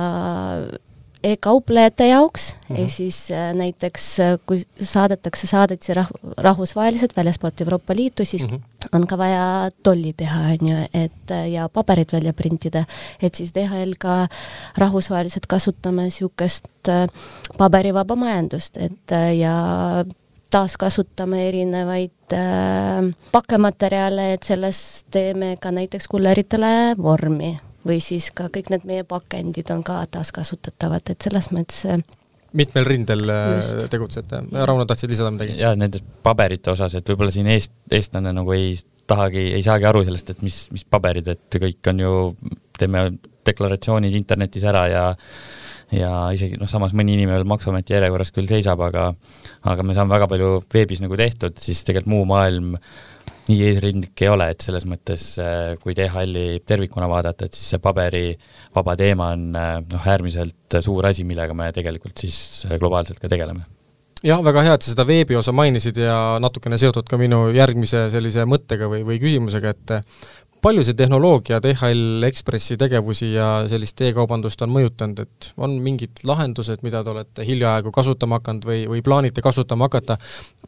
e-kauplejate 1.22 2.06
jaoks 2.08 2.54
mm, 2.54 2.76
-hmm. 2.76 2.82
ehk 2.82 2.90
siis 2.90 3.30
äh, 3.30 3.54
näiteks 3.54 4.20
äh, 4.20 4.38
kui 4.46 4.62
saadetakse 4.82 5.46
saadetisi 5.46 5.94
rah-, 5.94 6.12
rahvusvaheliselt 6.36 7.16
väljaspoolt 7.16 7.60
Euroopa 7.60 7.96
Liitu, 7.96 8.24
siis 8.24 8.42
mm 8.42 8.48
-hmm. 8.48 8.88
on 8.92 9.06
ka 9.06 9.18
vaja 9.18 9.70
tolli 9.82 10.12
teha, 10.16 10.40
on 10.40 10.68
ju, 10.68 10.76
et 10.94 11.52
ja 11.52 11.68
paberid 11.68 12.12
välja 12.12 12.32
printida, 12.32 12.84
et 13.22 13.34
siis 13.34 13.54
DHL 13.54 13.92
ka 13.98 14.28
rahvusvaheliselt 14.78 15.46
kasutame 15.46 16.02
niisugust 16.02 16.88
paberivaba 17.58 18.16
majandust, 18.16 18.76
et 18.76 19.10
ja 19.38 20.04
taaskasutame 20.50 21.48
erinevaid 21.48 22.32
äh, 22.32 23.14
pakkematerjale, 23.32 24.32
et 24.32 24.42
sellest 24.42 25.06
teeme 25.10 25.56
ka 25.60 25.70
näiteks 25.70 26.08
kulleritele 26.08 26.94
vormi 27.02 27.58
või 27.86 28.00
siis 28.04 28.30
ka 28.36 28.48
kõik 28.52 28.72
need 28.72 28.86
meie 28.88 29.04
pakendid 29.08 29.70
on 29.74 29.84
ka 29.86 30.02
taaskasutatavad, 30.16 31.12
et 31.12 31.28
selles 31.28 31.50
mõttes 31.54 31.84
äh, 31.88 32.02
mitmel 32.56 32.86
rindel 32.86 33.24
Just. 33.30 33.86
tegutsete, 33.92 34.42
Rauno, 34.52 34.86
tahtsid 34.88 35.12
lisada 35.12 35.32
midagi? 35.34 35.58
jaa, 35.60 35.76
nende 35.78 36.02
paberite 36.24 36.72
osas, 36.74 36.96
et 36.98 37.12
võib-olla 37.12 37.32
siin 37.34 37.50
eest, 37.52 37.72
eestlane 37.90 38.34
nagu 38.36 38.56
ei 38.56 38.74
tahagi, 39.10 39.50
ei 39.56 39.62
saagi 39.66 39.88
aru 39.88 40.04
sellest, 40.06 40.34
et 40.34 40.44
mis, 40.46 40.62
mis 40.74 40.84
paberid, 40.86 41.30
et 41.32 41.60
kõik 41.62 41.90
on 41.92 42.04
ju, 42.04 42.12
teeme 42.78 43.08
deklaratsioonid 43.46 44.14
internetis 44.16 44.66
ära 44.68 44.86
ja 44.90 45.04
ja 45.90 46.10
isegi 46.34 46.58
noh, 46.60 46.68
samas 46.70 46.92
mõni 46.94 47.16
inimene 47.16 47.40
veel 47.40 47.48
Maksuameti 47.50 47.96
järjekorras 47.96 48.30
küll 48.34 48.46
seisab, 48.50 48.78
aga 48.86 49.08
aga 49.66 49.86
me 49.86 49.96
saame 49.96 50.14
väga 50.14 50.28
palju 50.30 50.60
veebis 50.70 51.02
nagu 51.02 51.18
tehtud, 51.18 51.56
siis 51.58 51.82
tegelikult 51.86 52.12
muu 52.12 52.28
maailm 52.30 52.76
nii 53.50 53.66
eesrindlik 53.68 54.22
ei 54.24 54.30
ole, 54.30 54.46
et 54.54 54.62
selles 54.64 54.86
mõttes 54.88 55.26
kui 55.82 55.96
DHL-i 55.98 56.62
tervikuna 56.66 57.10
vaadata, 57.10 57.48
et 57.48 57.58
siis 57.58 57.74
see 57.74 57.82
paberivaba 57.82 58.96
teema 59.00 59.32
on 59.34 59.50
noh, 59.52 60.08
äärmiselt 60.14 60.80
suur 60.80 61.10
asi, 61.10 61.26
millega 61.28 61.56
me 61.56 61.68
tegelikult 61.74 62.24
siis 62.24 62.40
globaalselt 62.78 63.20
ka 63.22 63.30
tegeleme. 63.32 63.66
Jah, 64.20 64.42
väga 64.44 64.66
hea, 64.66 64.72
et 64.76 64.84
sa 64.84 64.90
seda 64.92 65.06
veebi 65.08 65.36
osa 65.38 65.52
mainisid 65.56 65.96
ja 66.02 66.14
natukene 66.44 66.76
seotud 66.80 67.06
ka 67.08 67.16
minu 67.16 67.46
järgmise 67.56 68.02
sellise 68.12 68.44
mõttega 68.44 68.84
või, 68.92 69.00
või 69.08 69.16
küsimusega, 69.22 69.72
et 69.72 69.94
palju 70.62 70.82
see 70.84 70.96
tehnoloogia 70.96 71.60
DHL 71.62 72.26
Expressi 72.28 72.76
tegevusi 72.80 73.30
ja 73.32 73.48
sellist 73.70 74.00
e-kaubandust 74.04 74.60
on 74.64 74.72
mõjutanud, 74.74 75.22
et 75.24 75.48
on 75.60 75.76
mingid 75.82 76.22
lahendused, 76.28 76.82
mida 76.86 77.02
te 77.04 77.12
olete 77.12 77.46
hiljaaegu 77.46 77.92
kasutama 77.94 78.40
hakanud 78.40 78.66
või, 78.68 78.82
või 78.90 79.02
plaanite 79.04 79.44
kasutama 79.44 79.88
hakata, 79.88 80.18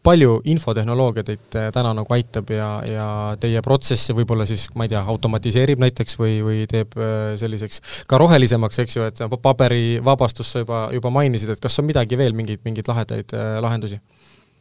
palju 0.05 0.41
infotehnoloogia 0.55 1.27
teid 1.29 1.59
eh, 1.61 1.69
täna 1.75 1.93
nagu 1.99 2.17
aitab 2.17 2.51
ja, 2.55 2.71
ja 2.89 3.09
teie 3.41 3.63
protsesse 3.65 4.17
võib-olla 4.17 4.47
siis, 4.49 4.69
ma 4.79 4.89
ei 4.89 4.95
tea, 4.95 5.05
automatiseerib 5.15 5.83
näiteks 5.83 6.19
või, 6.21 6.39
või 6.47 6.65
teeb 6.71 6.97
eh, 6.97 7.35
selliseks 7.41 7.83
ka 8.09 8.21
rohelisemaks, 8.23 8.83
eks 8.85 8.99
ju, 8.99 9.09
et 9.11 9.23
paberivabastust 9.43 10.57
sa 10.57 10.65
juba, 10.65 10.87
juba 10.95 11.13
mainisid, 11.15 11.53
et 11.53 11.63
kas 11.63 11.81
on 11.83 11.89
midagi 11.89 12.19
veel, 12.21 12.37
mingeid, 12.37 12.65
mingeid 12.67 12.89
lahedaid 12.89 13.37
eh, 13.37 13.57
lahendusi? 13.63 14.01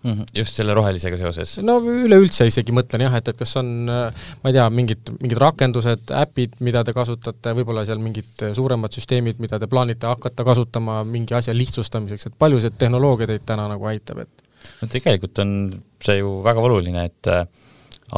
Mm. 0.04 0.12
-hmm. 0.12 0.26
just 0.38 0.60
selle 0.60 0.74
rohelisega 0.78 1.18
seoses? 1.18 1.58
no 1.66 1.78
üleüldse 1.82 2.48
isegi 2.50 2.76
mõtlen 2.76 3.06
jah, 3.06 3.16
et, 3.20 3.32
et 3.32 3.38
kas 3.38 3.56
on, 3.62 3.72
ma 3.86 4.52
ei 4.52 4.58
tea, 4.58 4.68
mingid, 4.70 5.14
mingid 5.22 5.42
rakendused, 5.46 6.14
äpid, 6.22 6.60
mida 6.60 6.84
te 6.84 6.94
kasutate, 6.98 7.56
võib-olla 7.58 7.86
seal 7.86 8.02
mingid 8.04 8.46
suuremad 8.58 8.94
süsteemid, 8.98 9.42
mida 9.44 9.60
te 9.60 9.70
plaanite 9.72 10.10
hakata 10.10 10.46
kasutama 10.48 11.02
mingi 11.08 11.38
asja 11.38 11.56
lihtsustamiseks, 11.58 12.30
et 12.30 12.40
palju 12.40 12.62
see 12.62 12.78
tehnoloogia 12.78 13.30
teid 13.32 13.46
täna 13.46 13.68
nagu 13.72 13.90
aitab, 13.92 14.24
et 14.26 14.48
no 14.82 14.92
tegelikult 14.92 15.44
on 15.44 15.58
see 16.04 16.22
ju 16.22 16.40
väga 16.46 16.70
oluline, 16.70 17.06
et 17.10 17.34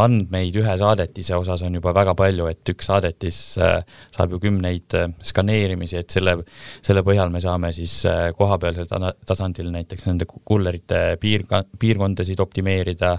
andmeid 0.02 0.56
ühe 0.58 0.76
saadetise 0.80 1.36
osas 1.38 1.62
on 1.66 1.76
juba 1.78 1.94
väga 1.96 2.16
palju, 2.18 2.48
et 2.50 2.72
üks 2.74 2.88
saadetis 2.90 3.40
äh, 3.62 3.82
saab 4.16 4.34
ju 4.34 4.40
kümneid 4.44 4.96
äh, 4.98 5.12
skaneerimisi, 5.26 6.00
et 6.02 6.14
selle, 6.14 6.38
selle 6.86 7.04
põhjal 7.06 7.34
me 7.34 7.42
saame 7.44 7.74
siis 7.76 8.00
äh, 8.10 8.30
kohapealsel 8.38 8.90
tasandil 9.28 9.70
näiteks 9.74 10.08
nende 10.10 10.28
kullerite 10.30 11.04
piir, 11.22 11.46
piirkondasid 11.80 12.42
optimeerida, 12.44 13.18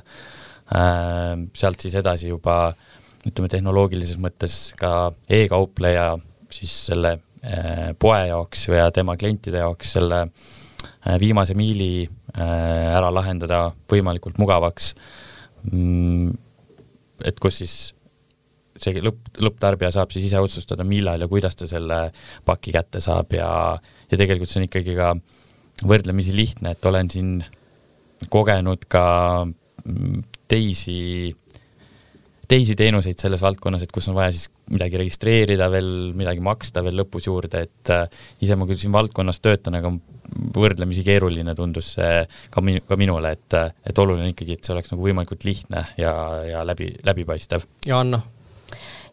sealt 0.65 1.83
siis 1.85 1.93
edasi 2.01 2.31
juba 2.31 2.71
ütleme, 3.29 3.51
tehnoloogilises 3.53 4.17
mõttes 4.21 4.55
ka 4.81 5.13
e-kaupleja 5.29 6.15
siis 6.53 6.73
selle 6.87 7.19
poe 8.01 8.23
jaoks 8.31 8.63
ja 8.73 8.87
tema 8.95 9.19
klientide 9.21 9.61
jaoks 9.61 9.93
selle 9.99 10.23
viimase 11.21 11.53
miili 11.57 12.07
ära 12.33 13.11
lahendada 13.13 13.67
võimalikult 13.93 14.41
mugavaks. 14.41 14.95
Mm, 15.69 16.33
et 17.25 17.39
kus 17.41 17.63
siis 17.63 17.77
see 18.81 19.03
lõpp, 19.03 19.31
lõpptarbija 19.43 19.93
saab 19.95 20.13
siis 20.15 20.27
ise 20.29 20.41
otsustada, 20.43 20.87
millal 20.87 21.23
ja 21.23 21.31
kuidas 21.31 21.57
ta 21.59 21.69
selle 21.71 22.09
paki 22.47 22.75
kätte 22.75 23.03
saab 23.05 23.33
ja, 23.37 23.49
ja 24.11 24.19
tegelikult 24.19 24.51
see 24.51 24.63
on 24.63 24.69
ikkagi 24.69 24.97
ka 24.99 25.13
võrdlemisi 25.87 26.35
lihtne, 26.35 26.75
et 26.75 26.87
olen 26.87 27.11
siin 27.11 27.31
kogenud 28.33 28.87
ka 28.91 29.05
mm, 29.45 30.25
teisi, 30.51 31.35
teisi 32.49 32.77
teenuseid 32.79 33.21
selles 33.21 33.43
valdkonnas, 33.45 33.85
et 33.85 33.95
kus 33.95 34.09
on 34.11 34.19
vaja 34.19 34.35
siis 34.35 34.49
midagi 34.73 34.99
registreerida 35.01 35.69
veel, 35.73 35.91
midagi 36.17 36.43
maksta 36.45 36.83
veel 36.85 37.03
lõpus 37.03 37.29
juurde, 37.29 37.65
et 37.69 37.95
äh, 37.95 38.07
ise 38.45 38.57
ma 38.59 38.69
küll 38.71 38.81
siin 38.81 38.95
valdkonnas 38.95 39.43
töötan, 39.45 39.79
aga 39.81 39.93
võrdlemisi 40.57 41.05
keeruline 41.07 41.55
tundus 41.59 41.95
see 41.99 42.23
ka 42.51 42.65
minu, 42.65 42.83
ka 42.89 42.99
minule, 43.01 43.35
et, 43.37 43.59
et 43.87 43.99
oluline 43.99 44.33
ikkagi, 44.33 44.59
et 44.59 44.65
see 44.65 44.75
oleks 44.77 44.93
nagu 44.95 45.05
võimalikult 45.05 45.47
lihtne 45.49 45.87
ja, 46.01 46.15
ja 46.49 46.65
läbi, 46.67 46.95
läbipaistev. 47.07 47.67
ja 47.87 48.01
Anna? 48.05 48.23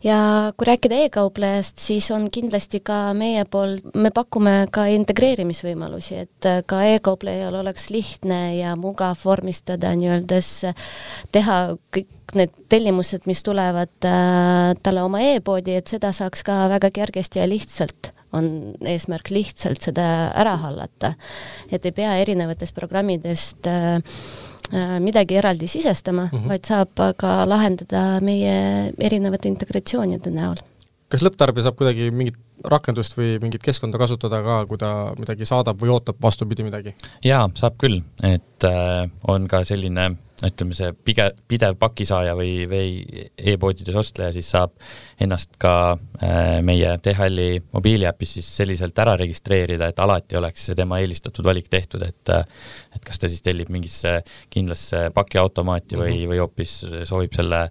ja 0.03 0.17
kui 0.57 0.65
rääkida 0.65 0.97
e-kauplejast, 1.05 1.77
siis 1.81 2.09
on 2.11 2.27
kindlasti 2.33 2.81
ka 2.85 3.11
meie 3.17 3.43
poolt, 3.49 3.85
me 3.95 4.11
pakume 4.13 4.65
ka 4.73 4.87
integreerimisvõimalusi, 4.95 6.23
et 6.25 6.49
ka 6.69 6.81
e-kauplejal 6.95 7.55
oleks 7.61 7.89
lihtne 7.93 8.41
ja 8.57 8.75
mugav 8.79 9.21
vormistada 9.25 9.93
nii-öelda, 9.97 10.41
teha 11.31 11.59
kõik 11.93 12.35
need 12.37 12.55
tellimused, 12.71 13.27
mis 13.29 13.43
tulevad 13.43 14.07
äh, 14.07 14.71
talle 14.83 15.03
oma 15.03 15.21
e-poodi, 15.33 15.75
et 15.77 15.91
seda 15.91 16.13
saaks 16.15 16.45
ka 16.47 16.63
väga 16.71 16.91
kergesti 16.95 17.41
ja 17.41 17.47
lihtsalt 17.49 18.13
on 18.38 18.47
eesmärk 18.88 19.31
lihtsalt 19.33 19.81
seda 19.89 20.05
ära 20.38 20.55
hallata. 20.63 21.13
et 21.71 21.85
ei 21.85 21.91
pea 21.95 22.17
erinevatest 22.21 22.75
programmidest 22.75 23.67
äh, 23.67 23.95
äh, 24.73 24.97
midagi 25.00 25.39
eraldi 25.39 25.67
sisestama 25.67 26.29
mm, 26.31 26.38
-hmm. 26.38 26.47
vaid 26.47 26.65
saab 26.65 27.17
ka 27.17 27.45
lahendada 27.45 28.19
meie 28.21 28.93
erinevate 29.00 29.47
integratsioonide 29.47 30.31
näol. 30.31 30.61
kas 31.09 31.23
lõpptarbija 31.23 31.63
saab 31.67 31.75
kuidagi 31.75 32.11
mingit 32.11 32.39
rakendust 32.69 33.15
või 33.17 33.37
mingit 33.41 33.63
keskkonda 33.65 33.99
kasutada 34.01 34.41
ka, 34.45 34.57
kui 34.69 34.79
ta 34.81 34.91
midagi 35.19 35.47
saadab 35.49 35.79
või 35.81 35.93
ootab 35.95 36.19
vastupidi 36.21 36.65
midagi? 36.67 36.95
jaa, 37.25 37.45
saab 37.57 37.77
küll, 37.81 38.01
et 38.27 38.67
äh, 38.67 39.07
on 39.31 39.47
ka 39.51 39.63
selline 39.67 40.11
ütleme, 40.41 40.73
see 40.73 40.89
pige-, 41.05 41.29
pidev 41.49 41.75
pakisaaja 41.81 42.33
või, 42.37 42.65
või 42.69 43.21
e-poodides 43.37 43.97
ostleja 44.01 44.33
siis 44.33 44.49
saab 44.53 44.73
ennast 45.21 45.53
ka 45.61 45.73
äh, 45.93 46.59
meie 46.65 46.95
DHL-i 47.05 47.61
mobiiliäpis 47.73 48.37
siis 48.37 48.49
selliselt 48.61 48.97
ära 49.03 49.15
registreerida, 49.21 49.91
et 49.91 50.01
alati 50.01 50.39
oleks 50.39 50.71
tema 50.77 51.01
eelistatud 51.01 51.45
valik 51.45 51.69
tehtud, 51.69 52.05
et 52.07 52.33
äh, 52.33 52.45
et 52.95 53.05
kas 53.05 53.21
ta 53.21 53.29
siis 53.31 53.43
tellib 53.45 53.69
mingisse 53.73 54.19
kindlasse 54.53 55.09
pakiautomaati 55.15 55.99
või 55.99 56.11
mm, 56.11 56.19
-hmm. 56.19 56.31
või 56.33 56.41
hoopis 56.41 56.77
soovib 57.09 57.37
selle 57.37 57.67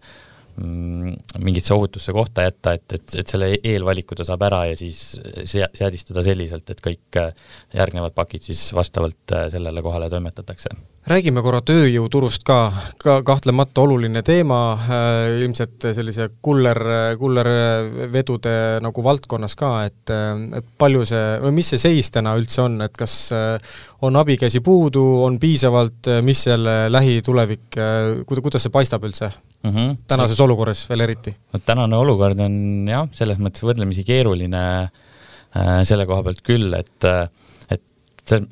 mm, 0.57 1.15
mingisse 1.45 1.75
ohutusse 1.75 2.13
kohta 2.13 2.45
jätta, 2.47 2.75
et, 2.77 2.87
et, 2.93 3.17
et 3.23 3.33
selle 3.35 3.51
eelvaliku 3.57 4.17
ta 4.19 4.27
saab 4.29 4.45
ära 4.49 4.65
ja 4.71 4.77
siis 4.79 5.01
sea-, 5.45 5.71
seadistada 5.77 6.25
selliselt, 6.27 6.71
et 6.71 6.81
kõik 6.85 7.21
äh, 7.21 7.35
järgnevad 7.77 8.15
pakid 8.17 8.47
siis 8.51 8.71
vastavalt 8.77 9.37
sellele 9.53 9.83
kohale 9.85 10.11
toimetatakse. 10.13 10.75
Räägime 11.11 11.41
korra 11.41 11.63
tööjõuturust 11.65 12.43
ka, 12.45 12.59
ka 13.01 13.15
kahtlemata 13.27 13.81
oluline 13.87 14.21
teema 14.27 14.61
äh,, 14.77 15.39
ilmselt 15.41 15.89
sellise 15.97 16.29
kuller, 16.45 16.81
kullervedude 17.19 18.55
nagu 18.85 19.05
valdkonnas 19.05 19.57
ka, 19.59 19.71
et, 19.89 20.13
et 20.61 20.73
palju 20.79 21.07
see, 21.09 21.23
või 21.47 21.57
mis 21.61 21.73
see 21.73 21.81
seis 21.81 22.13
täna 22.13 22.37
üldse 22.39 22.67
on, 22.67 22.81
et 22.85 22.97
kas 23.01 23.15
äh, 23.37 23.79
on 24.05 24.21
abikäsi 24.21 24.61
puudu, 24.65 25.07
on 25.25 25.41
piisavalt, 25.41 26.13
mis 26.27 26.45
selle 26.51 26.83
lähitulevik 26.93 27.81
äh,, 27.81 28.21
kuida-, 28.29 28.45
kuidas 28.45 28.69
see 28.69 28.77
paistab 28.77 29.09
üldse 29.09 29.33
mm? 29.63 29.71
-hmm. 29.71 29.97
tänases 30.09 30.41
olukorras 30.41 30.87
veel 30.91 31.07
eriti? 31.07 31.35
no 31.53 31.61
tänane 31.67 31.97
olukord 31.97 32.41
on 32.41 32.89
jah, 32.89 33.09
selles 33.13 33.39
mõttes 33.39 33.65
võrdlemisi 33.67 34.05
keeruline 34.07 34.63
äh, 34.85 35.83
selle 35.85 36.07
koha 36.07 36.23
pealt 36.23 36.43
küll, 36.47 36.73
et, 36.79 36.97
äh, 37.05 37.29
et 37.69 37.85
see 38.25 38.43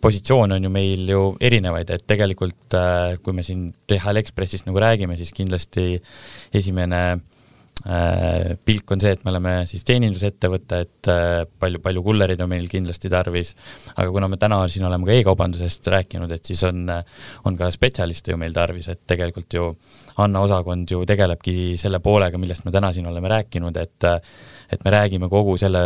positsioone 0.00 0.54
on 0.54 0.64
ju 0.64 0.70
meil 0.70 1.08
ju 1.08 1.22
erinevaid, 1.40 1.90
et 1.90 2.04
tegelikult 2.06 2.74
äh, 2.74 3.16
kui 3.22 3.32
me 3.32 3.42
siin 3.46 3.72
DHL 3.88 4.22
Expressist 4.22 4.68
nagu 4.68 4.78
räägime, 4.82 5.16
siis 5.16 5.32
kindlasti 5.34 5.96
esimene 6.54 7.02
äh, 7.12 7.24
pilk 7.84 8.90
on 8.90 9.02
see, 9.02 9.12
et 9.14 9.22
me 9.22 9.30
oleme 9.30 9.52
siis 9.68 9.84
teenindusettevõte, 9.86 10.78
et 10.86 11.10
äh, 11.12 11.42
palju, 11.60 11.78
palju 11.84 12.02
kullereid 12.02 12.40
on 12.42 12.50
meil 12.50 12.66
kindlasti 12.72 13.10
tarvis, 13.12 13.52
aga 13.94 14.08
kuna 14.14 14.30
me 14.32 14.38
täna 14.40 14.62
siin 14.72 14.88
oleme 14.88 15.06
ka 15.06 15.14
e-kaubandusest 15.14 15.86
rääkinud, 15.94 16.32
et 16.34 16.48
siis 16.48 16.64
on, 16.66 16.88
on 17.46 17.58
ka 17.58 17.70
spetsialiste 17.74 18.32
ju 18.32 18.40
meil 18.40 18.56
tarvis, 18.56 18.88
et 18.92 19.04
tegelikult 19.06 19.58
ju 19.58 19.68
Anna 20.24 20.40
osakond 20.40 20.88
ju 20.88 21.02
tegelebki 21.04 21.76
selle 21.76 22.00
poolega, 22.00 22.40
millest 22.40 22.64
me 22.64 22.72
täna 22.72 22.88
siin 22.96 23.06
oleme 23.06 23.28
rääkinud, 23.28 23.76
et 23.76 24.10
et 24.72 24.82
me 24.82 24.90
räägime 24.90 25.28
kogu 25.30 25.54
selle 25.60 25.82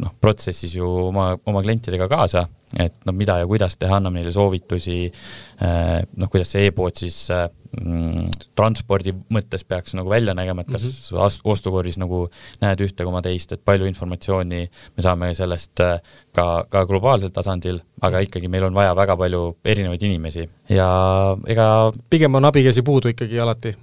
noh, 0.00 0.12
protsessis 0.20 0.76
ju 0.78 0.86
oma, 1.08 1.32
oma 1.46 1.60
klientidega 1.64 2.08
kaasa, 2.08 2.46
et 2.80 2.94
noh, 3.06 3.14
mida 3.16 3.38
ja 3.42 3.48
kuidas 3.48 3.76
teha, 3.80 3.98
anname 3.98 4.20
neile 4.20 4.32
soovitusi, 4.34 4.98
eh, 5.08 5.98
noh, 6.16 6.30
kuidas 6.32 6.54
see 6.54 6.68
e-pood 6.68 6.96
siis 6.96 7.18
mm, 7.32 8.30
transpordi 8.58 9.14
mõttes 9.34 9.66
peaks 9.68 9.96
nagu 9.98 10.10
välja 10.12 10.34
nägema, 10.36 10.64
et 10.64 10.72
kas 10.72 10.86
mm 10.86 11.18
-hmm. 11.18 11.40
ostukorvis 11.52 11.98
nagu 12.00 12.24
näed 12.64 12.80
ühte 12.80 13.04
koma 13.04 13.22
teist, 13.22 13.52
et 13.52 13.64
palju 13.64 13.86
informatsiooni 13.86 14.62
me 14.96 15.02
saame 15.02 15.34
sellest 15.34 15.80
eh, 15.80 16.00
ka, 16.32 16.64
ka 16.68 16.84
globaalsel 16.86 17.30
tasandil, 17.30 17.80
aga 18.00 18.20
ikkagi 18.20 18.48
meil 18.48 18.64
on 18.64 18.74
vaja 18.74 18.96
väga 18.96 19.16
palju 19.16 19.56
erinevaid 19.64 20.02
inimesi 20.02 20.48
ja 20.68 21.36
ega 21.46 21.92
pigem 22.10 22.34
on 22.34 22.44
abikäsi 22.44 22.82
puudu 22.82 23.08
ikkagi 23.08 23.40
alati? 23.40 23.74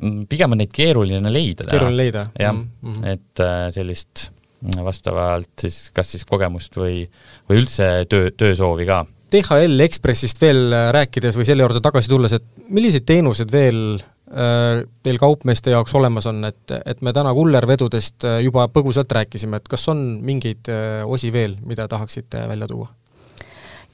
Mm, 0.00 0.26
pigem 0.26 0.52
on 0.52 0.58
neid 0.58 0.72
keeruline 0.72 1.32
leida. 1.32 1.64
keeruline 1.70 1.96
leida? 1.96 2.26
jah 2.38 2.52
mm 2.52 2.68
-hmm., 2.82 3.06
et 3.06 3.74
sellist 3.74 4.37
vastavalt 4.84 5.50
siis 5.60 5.88
kas 5.94 6.14
siis 6.14 6.26
kogemust 6.28 6.76
või, 6.76 7.04
või 7.48 7.62
üldse 7.62 7.88
töö, 8.10 8.32
töösoovi 8.34 8.88
ka 8.88 9.04
DHL 9.32 9.84
Ekspressist 9.84 10.40
veel 10.40 10.72
rääkides 10.96 11.36
või 11.36 11.44
selle 11.44 11.66
juurde 11.66 11.82
tagasi 11.84 12.08
tulles, 12.08 12.32
et 12.32 12.70
millised 12.72 13.04
teenused 13.06 13.52
veel 13.52 13.98
Äh, 14.28 14.82
teil 15.02 15.16
kaupmeeste 15.16 15.72
jaoks 15.72 15.94
olemas 15.96 16.26
on, 16.28 16.42
et, 16.44 16.72
et 16.84 16.98
me 17.00 17.14
täna 17.16 17.30
kullervedudest 17.32 18.26
äh, 18.28 18.34
juba 18.44 18.66
põgusalt 18.68 19.08
rääkisime, 19.16 19.56
et 19.56 19.70
kas 19.72 19.88
on 19.88 20.02
mingeid 20.20 20.68
äh, 20.68 21.00
osi 21.08 21.30
veel, 21.32 21.54
mida 21.64 21.86
tahaksite 21.88 22.42
välja 22.50 22.68
tuua? 22.68 22.90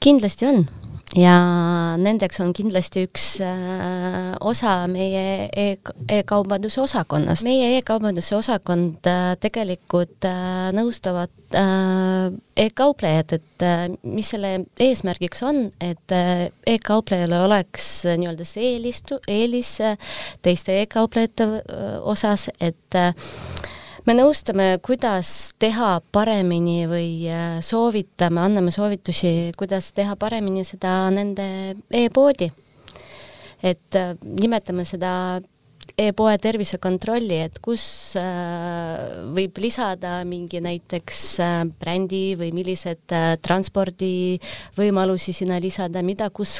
kindlasti 0.03 0.49
on 0.49 0.65
ja 1.15 1.35
nendeks 2.01 2.39
on 2.43 2.51
kindlasti 2.55 3.05
üks 3.07 3.25
äh, 3.43 4.35
osa 4.43 4.75
meie 4.91 5.47
e-kaubanduse 5.51 6.81
osakonnast. 6.83 7.45
meie 7.47 7.75
e-kaubanduse 7.77 8.35
osakond 8.37 9.07
äh, 9.09 9.35
tegelikult 9.41 10.27
äh, 10.27 10.71
nõustavad 10.75 11.31
e-kauplejad, 11.55 13.35
et 13.37 13.63
mis 14.03 14.27
selle 14.33 14.49
eesmärgiks 14.81 15.43
on, 15.45 15.69
et 15.79 16.11
e-kauplejal 16.67 17.31
oleks 17.45 17.87
nii-öelda 18.09 18.47
see 18.49 18.73
eelistu-, 18.73 19.21
eelis 19.31 19.69
teiste 20.43 20.75
e-kauplejate 20.81 21.47
osas, 22.11 22.49
et 22.59 22.99
me 24.05 24.13
nõustame, 24.13 24.67
kuidas 24.85 25.29
teha 25.61 25.97
paremini 26.13 26.85
või 26.89 27.09
äh, 27.31 27.57
soovitame, 27.65 28.43
anname 28.43 28.73
soovitusi, 28.73 29.51
kuidas 29.57 29.91
teha 29.97 30.15
paremini 30.19 30.65
seda 30.67 31.09
nende 31.13 31.47
e-poodi. 31.89 32.51
et 33.63 33.95
äh, 33.95 34.13
nimetame 34.21 34.85
seda 34.85 35.41
e-poe 35.95 36.35
tervisekontrolli, 36.43 37.37
et 37.47 37.59
kus 37.63 37.83
äh, 38.19 39.23
võib 39.35 39.55
lisada 39.63 40.17
mingi 40.27 40.59
näiteks 40.63 41.21
äh, 41.43 41.53
brändi 41.79 42.23
või 42.39 42.51
millised 42.55 43.15
äh, 43.15 43.35
transpordivõimalusi 43.43 45.35
sinna 45.35 45.59
lisada, 45.63 46.03
mida 46.05 46.29
kus 46.35 46.59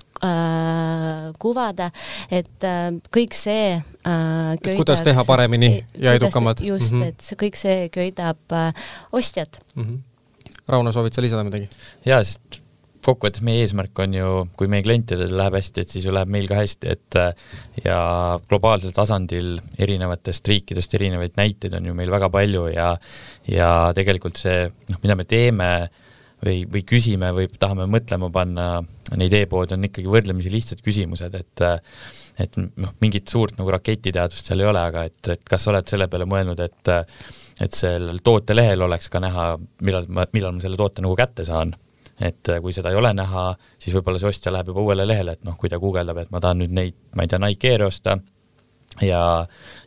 kuvada, 1.42 1.90
et 2.34 2.66
kõik 3.14 3.36
see 3.38 3.76
köidaks, 4.06 4.80
kuidas 4.80 5.04
teha 5.06 5.26
paremini 5.28 5.84
ja 6.02 6.16
edukamad. 6.18 6.64
just 6.64 6.94
mm, 6.94 7.02
-hmm. 7.02 7.08
et 7.12 7.22
see 7.22 7.38
kõik 7.38 7.60
see 7.60 7.90
köidab 7.94 8.56
ostjat 9.12 9.60
mm. 9.76 9.84
-hmm. 9.84 10.00
Rauno, 10.68 10.92
soovid 10.92 11.14
sa 11.14 11.22
lisada 11.22 11.44
midagi? 11.44 11.70
jaa, 12.06 12.24
sest 12.24 12.65
kokkuvõttes 13.06 13.44
meie 13.46 13.64
eesmärk 13.64 14.00
on 14.04 14.16
ju, 14.18 14.30
kui 14.58 14.70
meie 14.72 14.84
klientidel 14.86 15.34
läheb 15.38 15.58
hästi, 15.60 15.84
et 15.84 15.94
siis 15.94 16.08
ju 16.08 16.14
läheb 16.16 16.32
meil 16.34 16.48
ka 16.50 16.60
hästi, 16.60 16.96
et 16.96 17.20
ja 17.86 18.00
globaalsel 18.50 18.96
tasandil 18.96 19.56
erinevatest 19.82 20.48
riikidest 20.52 20.98
erinevaid 20.98 21.38
näiteid 21.40 21.78
on 21.78 21.92
ju 21.92 21.96
meil 21.98 22.14
väga 22.14 22.32
palju 22.34 22.68
ja 22.74 22.96
ja 23.52 23.70
tegelikult 23.98 24.42
see, 24.42 24.66
noh, 24.90 25.02
mida 25.04 25.18
me 25.20 25.28
teeme 25.30 25.70
või, 26.44 26.64
või 26.72 26.84
küsime 26.88 27.32
või 27.36 27.48
tahame 27.60 27.88
mõtlema 27.90 28.30
panna 28.34 28.68
neid 29.16 29.34
e-poode, 29.38 29.78
on 29.78 29.88
ikkagi 29.88 30.12
võrdlemisi 30.12 30.54
lihtsad 30.54 30.84
küsimused, 30.86 31.36
et 31.38 31.66
et 32.36 32.58
noh, 32.60 32.92
mingit 33.00 33.32
suurt 33.32 33.56
nagu 33.56 33.72
raketiteadust 33.72 34.50
seal 34.50 34.60
ei 34.60 34.68
ole, 34.68 34.82
aga 34.82 35.06
et, 35.08 35.20
et 35.32 35.44
kas 35.48 35.64
sa 35.64 35.72
oled 35.72 35.88
selle 35.88 36.10
peale 36.12 36.28
mõelnud, 36.30 36.60
et 36.60 36.94
et 37.64 37.72
sellel 37.72 38.20
tootelehel 38.20 38.82
oleks 38.84 39.08
ka 39.08 39.22
näha, 39.24 39.54
millal 39.88 40.10
ma, 40.12 40.26
millal 40.36 40.58
ma 40.58 40.64
selle 40.64 40.76
toote 40.76 41.04
nagu 41.06 41.16
kätte 41.16 41.46
saan 41.48 41.72
et 42.20 42.50
äh, 42.50 42.62
kui 42.64 42.74
seda 42.76 42.94
ei 42.94 43.00
ole 43.00 43.12
näha, 43.16 43.50
siis 43.82 43.96
võib-olla 43.96 44.22
see 44.22 44.32
ostja 44.32 44.54
läheb 44.54 44.72
juba 44.72 44.86
uuele 44.86 45.08
lehele, 45.08 45.36
et 45.36 45.44
noh, 45.48 45.58
kui 45.60 45.72
ta 45.72 45.80
guugeldab, 45.82 46.24
et 46.24 46.32
ma 46.32 46.42
tahan 46.44 46.64
nüüd 46.64 46.76
neid, 46.76 46.98
ma 47.16 47.26
ei 47.26 47.32
tea, 47.32 47.42
Nike 47.44 47.74
Air'e 47.74 47.90
osta 47.90 48.18
ja, 49.04 49.22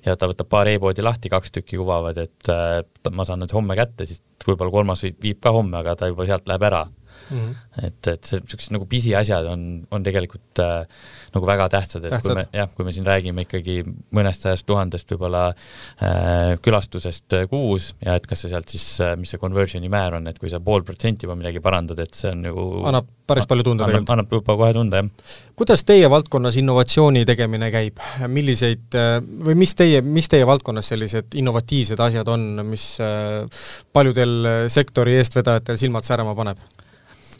ja 0.04 0.16
ta 0.16 0.28
võtab 0.30 0.50
paar 0.52 0.68
e-poodi 0.68 1.04
lahti, 1.04 1.32
kaks 1.32 1.54
tükki 1.54 1.80
kuvavad, 1.80 2.20
et 2.20 2.52
äh, 2.52 2.80
ma 3.12 3.24
saan 3.28 3.44
need 3.44 3.54
homme 3.56 3.78
kätte, 3.78 4.08
siis 4.08 4.22
võib-olla 4.44 4.74
kolmas 4.74 5.04
viib, 5.06 5.20
viib 5.24 5.42
ka 5.44 5.54
homme, 5.56 5.80
aga 5.80 5.96
ta 5.96 6.10
juba 6.10 6.28
sealt 6.28 6.48
läheb 6.50 6.68
ära 6.68 6.86
mm. 7.30 7.38
-hmm. 7.38 7.86
et, 7.86 8.10
et 8.12 8.32
niisugused 8.32 8.74
nagu 8.74 8.86
pisiasjad 8.86 9.46
on, 9.52 9.64
on 9.90 10.02
tegelikult 10.02 10.62
äh, 10.64 10.86
nagu 11.34 11.46
väga 11.46 11.68
tähtsad, 11.68 12.04
et 12.04 12.14
tähtsad. 12.14 12.34
kui 12.34 12.42
me 12.42 12.60
jah, 12.60 12.70
kui 12.76 12.86
me 12.86 12.94
siin 12.94 13.06
räägime 13.06 13.44
ikkagi 13.44 13.82
mõnest 14.14 14.46
sajast 14.46 14.66
tuhandest 14.68 15.12
võib-olla 15.12 15.48
äh, 15.50 16.56
külastusest 16.64 17.36
äh, 17.36 17.46
kuus 17.50 17.92
ja 18.04 18.16
et 18.18 18.26
kas 18.26 18.44
see 18.44 18.52
sealt 18.52 18.68
siis 18.72 18.86
äh,, 19.04 19.14
mis 19.20 19.32
see 19.34 19.42
conversion'i 19.42 19.90
määr 19.92 20.18
on, 20.18 20.28
et 20.30 20.38
kui 20.38 20.50
sa 20.52 20.60
pool 20.64 20.84
protsenti 20.86 21.26
juba 21.26 21.36
midagi 21.38 21.62
parandad, 21.64 22.00
et 22.04 22.14
see 22.18 22.32
on 22.32 22.44
ju 22.48 22.66
annab 22.88 23.12
päris 23.28 23.48
palju 23.48 23.66
tunda 23.66 23.84
annab, 23.84 23.98
tegelikult. 23.98 24.14
annab 24.14 24.32
juba 24.38 24.56
kohe 24.62 24.72
tunda, 24.76 25.02
jah. 25.02 25.36
kuidas 25.58 25.84
teie 25.88 26.08
valdkonnas 26.10 26.58
innovatsiooni 26.62 27.24
tegemine 27.28 27.70
käib, 27.74 28.00
milliseid 28.32 28.98
äh, 28.98 29.18
või 29.50 29.58
mis 29.64 29.76
teie, 29.78 30.02
mis 30.02 30.30
teie 30.32 30.48
valdkonnas 30.48 30.92
sellised 30.94 31.36
innovatiivsed 31.40 32.00
asjad 32.08 32.32
on, 32.32 32.48
mis 32.68 32.90
äh, 33.04 33.62
paljudel 33.92 34.68
sektori 34.72 35.18
eestvedajatel 35.20 35.80
silmad 35.80 36.08
särama 36.08 36.36
paneb? 36.38 36.62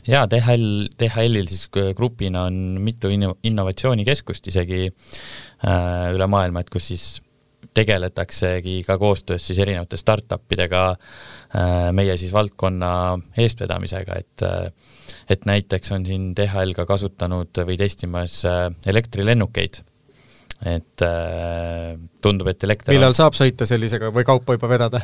Jaa, 0.09 0.27
DHL, 0.31 0.88
DHL-il 0.99 1.49
siis 1.51 1.68
grupina 1.97 2.47
on 2.49 2.79
mitu 2.83 3.11
inno-, 3.12 3.37
innovatsioonikeskust 3.47 4.51
isegi 4.51 4.87
äh, 4.88 6.12
üle 6.14 6.29
maailma, 6.31 6.64
et 6.64 6.71
kus 6.73 6.90
siis 6.92 7.09
tegeletaksegi 7.75 8.83
ka 8.87 8.99
koostöös 8.99 9.47
siis 9.47 9.59
erinevate 9.59 9.97
startup 9.97 10.53
idega 10.53 10.85
äh, 10.90 11.90
meie 11.92 12.16
siis 12.16 12.33
valdkonna 12.33 12.92
eestvedamisega, 13.38 14.18
et 14.18 14.47
äh, 14.47 14.73
et 15.31 15.44
näiteks 15.47 15.92
on 15.92 16.07
siin 16.07 16.33
DHL 16.37 16.75
ka 16.77 16.87
kasutanud 16.88 17.62
või 17.68 17.77
testimas 17.81 18.40
äh, 18.49 18.66
elektrilennukeid 18.87 19.83
et 20.66 21.03
äh, 21.07 21.92
tundub, 22.23 22.49
et 22.51 22.64
elekter 22.66 22.90
millal 22.90 23.12
on... 23.12 23.16
saab 23.16 23.37
sõita 23.38 23.66
sellisega 23.68 24.11
või 24.14 24.25
kaupa 24.27 24.57
juba 24.57 24.71
vedada 24.73 25.01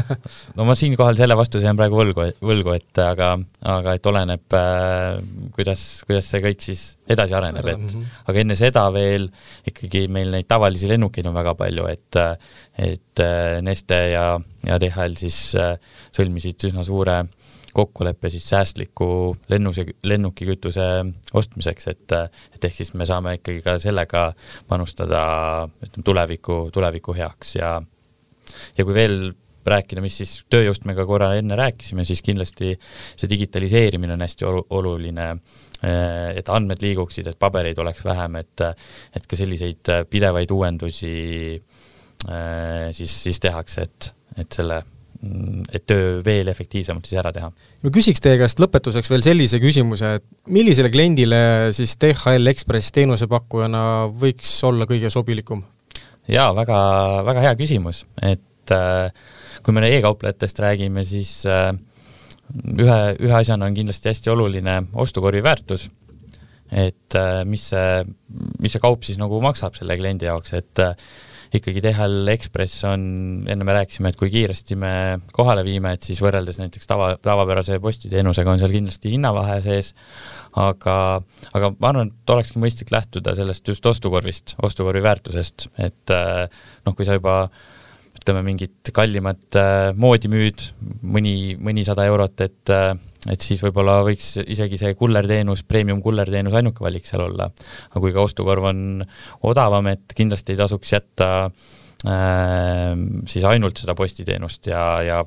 no 0.56 0.64
ma 0.64 0.76
siinkohal 0.78 1.18
selle 1.18 1.36
vastuse 1.36 1.66
jään 1.66 1.76
praegu 1.76 1.98
võlgu, 1.98 2.24
võlgu, 2.40 2.72
et 2.78 3.00
aga, 3.04 3.34
aga 3.68 3.94
et 3.98 4.08
oleneb 4.08 4.56
äh,, 4.56 5.18
kuidas, 5.56 5.84
kuidas 6.08 6.30
see 6.32 6.40
kõik 6.46 6.64
siis 6.64 6.86
edasi 7.04 7.36
areneb, 7.36 7.68
et 7.68 7.82
mm 7.82 7.90
-hmm. 7.90 8.22
aga 8.32 8.44
enne 8.46 8.56
seda 8.56 8.86
veel 8.94 9.28
ikkagi 9.68 10.06
meil 10.08 10.32
neid 10.32 10.48
tavalisi 10.48 10.88
lennukeid 10.88 11.28
on 11.28 11.36
väga 11.36 11.54
palju, 11.58 11.86
et 11.92 12.20
et 12.80 13.20
äh, 13.20 13.60
Neste 13.62 13.98
ja, 14.14 14.40
ja 14.64 14.78
DHL 14.80 15.20
siis 15.20 15.54
äh, 15.54 15.76
sõlmisid 16.16 16.64
üsna 16.70 16.82
suure 16.82 17.20
äh, 17.20 17.28
kokkulepe 17.74 18.30
siis 18.30 18.46
säästliku 18.48 19.36
lennuse, 19.50 19.86
lennukikütuse 20.06 20.88
ostmiseks, 21.34 21.88
et, 21.90 22.16
et 22.54 22.68
ehk 22.68 22.76
siis 22.76 22.94
me 22.94 23.06
saame 23.08 23.36
ikkagi 23.40 23.64
ka 23.64 23.76
sellega 23.82 24.28
panustada 24.70 25.24
ütleme, 25.82 26.06
tuleviku, 26.06 26.58
tuleviku 26.74 27.16
heaks 27.18 27.56
ja 27.58 27.80
ja 28.78 28.84
kui 28.84 28.94
veel 28.94 29.18
rääkida, 29.64 30.02
mis 30.04 30.18
siis 30.20 30.34
tööjõust 30.52 30.84
me 30.84 30.94
ka 30.96 31.06
korra 31.08 31.32
enne 31.38 31.56
rääkisime, 31.56 32.04
siis 32.04 32.20
kindlasti 32.22 32.74
see 32.76 33.30
digitaliseerimine 33.30 34.12
on 34.12 34.24
hästi 34.24 34.46
oluline, 34.76 35.28
et 36.36 36.50
andmed 36.52 36.84
liiguksid, 36.84 37.30
et 37.30 37.38
pabereid 37.40 37.80
oleks 37.80 38.04
vähem, 38.04 38.36
et 38.42 38.66
et 39.16 39.26
ka 39.26 39.38
selliseid 39.40 39.92
pidevaid 40.10 40.52
uuendusi 40.52 41.14
siis, 42.92 43.22
siis 43.22 43.40
tehakse, 43.40 43.88
et, 43.88 44.10
et 44.44 44.60
selle 44.60 44.82
et 45.72 45.84
töö 45.88 46.18
veel 46.24 46.48
efektiivsemalt 46.52 47.06
siis 47.08 47.20
ära 47.20 47.32
teha. 47.34 47.50
ma 47.82 47.92
küsiks 47.94 48.22
teie 48.24 48.38
käest 48.40 48.60
lõpetuseks 48.62 49.10
veel 49.12 49.24
sellise 49.26 49.60
küsimuse, 49.62 50.14
et 50.18 50.26
millisele 50.46 50.90
kliendile 50.92 51.40
siis 51.76 51.96
DHL 52.00 52.52
Express 52.52 52.94
teenusepakkujana 52.96 53.84
võiks 54.20 54.56
olla 54.68 54.88
kõige 54.90 55.10
sobilikum? 55.12 55.64
jaa, 56.30 56.50
väga, 56.56 56.78
väga 57.26 57.48
hea 57.48 57.56
küsimus, 57.58 58.04
et 58.22 58.72
äh, 58.74 59.10
kui 59.64 59.74
me 59.76 59.88
e-kauplejatest 59.90 60.62
räägime, 60.64 61.04
siis 61.08 61.42
äh, 61.48 61.72
ühe, 62.78 62.98
ühe 63.18 63.36
asjana 63.36 63.68
on 63.68 63.76
kindlasti 63.76 64.10
hästi 64.10 64.32
oluline 64.32 64.78
ostukorvi 65.04 65.42
väärtus, 65.44 65.88
et 66.72 67.18
äh, 67.18 67.42
mis 67.48 67.68
see, 67.72 68.02
mis 68.62 68.74
see 68.74 68.82
kaup 68.82 69.04
siis 69.06 69.20
nagu 69.20 69.40
maksab 69.44 69.76
selle 69.78 69.96
kliendi 70.00 70.28
jaoks, 70.28 70.54
et 70.58 70.82
äh, 70.82 70.96
ikkagi 71.54 71.82
DHL 71.84 72.32
Ekspress 72.34 72.84
on, 72.88 73.04
enne 73.50 73.66
me 73.66 73.76
rääkisime, 73.76 74.10
et 74.10 74.18
kui 74.18 74.30
kiiresti 74.32 74.78
me 74.80 74.94
kohale 75.34 75.62
viime, 75.66 75.94
et 75.94 76.06
siis 76.06 76.18
võrreldes 76.24 76.58
näiteks 76.60 76.90
tava, 76.90 77.12
tavapärase 77.22 77.78
postiteenusega 77.82 78.54
on 78.54 78.62
seal 78.62 78.74
kindlasti 78.74 79.14
hinnavahe 79.14 79.60
sees, 79.64 79.92
aga, 80.60 80.96
aga 81.54 81.70
ma 81.78 81.92
arvan, 81.92 82.10
et 82.10 82.34
olekski 82.34 82.62
mõistlik 82.62 82.90
lähtuda 82.94 83.36
sellest 83.38 83.70
just 83.70 83.86
ostukorvist, 83.86 84.56
ostukorvi 84.66 85.04
väärtusest, 85.04 85.68
et 85.86 86.14
noh, 86.14 86.96
kui 86.96 87.06
sa 87.06 87.18
juba 87.18 87.44
ütleme, 88.24 88.44
mingit 88.46 88.92
kallimat 88.94 89.58
äh, 89.58 89.90
moodi 90.00 90.30
müüd, 90.32 90.62
mõni, 91.02 91.54
mõnisada 91.60 92.06
eurot, 92.08 92.40
et 92.46 92.72
äh, 92.72 92.94
et 93.30 93.44
siis 93.44 93.62
võib-olla 93.62 94.00
võiks 94.06 94.34
isegi 94.42 94.78
see 94.80 94.96
kullerteenus, 94.98 95.64
premium 95.68 96.02
kullerteenus 96.04 96.56
ainuke 96.58 96.84
valik 96.84 97.06
seal 97.08 97.24
olla. 97.28 97.48
aga 97.90 98.02
kui 98.02 98.12
ka 98.12 98.24
ostukorv 98.24 98.68
on 98.72 98.82
odavam, 99.48 99.88
et 99.92 100.12
kindlasti 100.16 100.54
ei 100.54 100.60
tasuks 100.60 100.92
jätta 100.92 101.28
äh, 101.48 102.92
siis 103.30 103.46
ainult 103.48 103.80
seda 103.80 103.96
postiteenust 103.96 104.68
ja, 104.68 104.84
ja, 105.06 105.20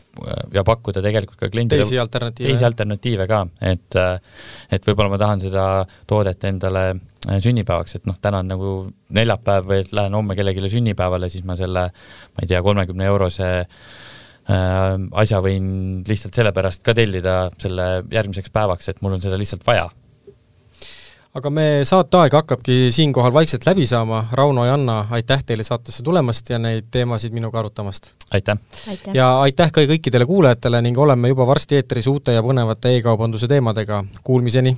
ja 0.53 0.65
pakkuda 0.67 1.01
tegelikult 1.05 1.41
ka 1.41 1.51
kliendile 1.53 1.85
teisi 1.85 1.99
alternatiive, 2.01 2.53
teisi 2.53 2.67
alternatiive 2.69 3.27
ka, 3.29 3.43
et 3.73 3.97
et 3.97 4.89
võib-olla 4.89 5.13
ma 5.13 5.21
tahan 5.21 5.41
seda 5.47 5.67
toodet 6.09 6.45
endale 6.49 6.85
äh, 6.91 7.39
sünnipäevaks, 7.43 7.97
et 7.97 8.09
noh, 8.09 8.19
täna 8.21 8.43
on 8.43 8.53
nagu 8.53 8.75
neljapäev 9.17 9.71
või 9.71 9.81
et 9.85 9.95
lähen 9.95 10.19
homme 10.19 10.37
kellelegi 10.37 10.75
sünnipäevale, 10.77 11.31
siis 11.33 11.47
ma 11.47 11.57
selle, 11.57 11.89
ma 11.89 12.45
ei 12.45 12.53
tea, 12.53 12.61
kolmekümne 12.61 13.09
eurose 13.09 13.49
asja 14.47 15.41
võin 15.43 16.03
lihtsalt 16.07 16.37
sellepärast 16.39 16.83
ka 16.85 16.95
tellida 16.95 17.39
selle 17.59 17.87
järgmiseks 18.11 18.53
päevaks, 18.53 18.87
et 18.87 19.01
mul 19.03 19.17
on 19.17 19.23
seda 19.23 19.39
lihtsalt 19.39 19.65
vaja 19.67 19.89
aga 21.37 21.51
me 21.53 21.65
saateaeg 21.85 22.33
hakkabki 22.33 22.77
siinkohal 22.93 23.33
vaikselt 23.33 23.67
läbi 23.67 23.85
saama, 23.89 24.23
Rauno 24.31 24.65
ja 24.65 24.73
Anna, 24.77 24.97
aitäh 25.13 25.43
teile 25.45 25.65
saatesse 25.67 26.03
tulemast 26.03 26.49
ja 26.49 26.59
neid 26.61 26.89
teemasid 26.91 27.35
minuga 27.35 27.59
arutamast! 27.61 28.11
aitäh, 28.31 28.57
aitäh.! 28.89 29.13
ja 29.13 29.29
aitäh 29.45 29.71
ka 29.71 29.85
kõikidele 29.91 30.25
kuulajatele 30.29 30.81
ning 30.81 30.97
oleme 30.97 31.33
juba 31.33 31.47
varsti 31.47 31.81
eetris 31.81 32.09
uute 32.09 32.37
ja 32.37 32.45
põnevate 32.45 32.95
e-kaubanduse 32.97 33.49
teemadega, 33.51 34.03
kuulmiseni! 34.23 34.77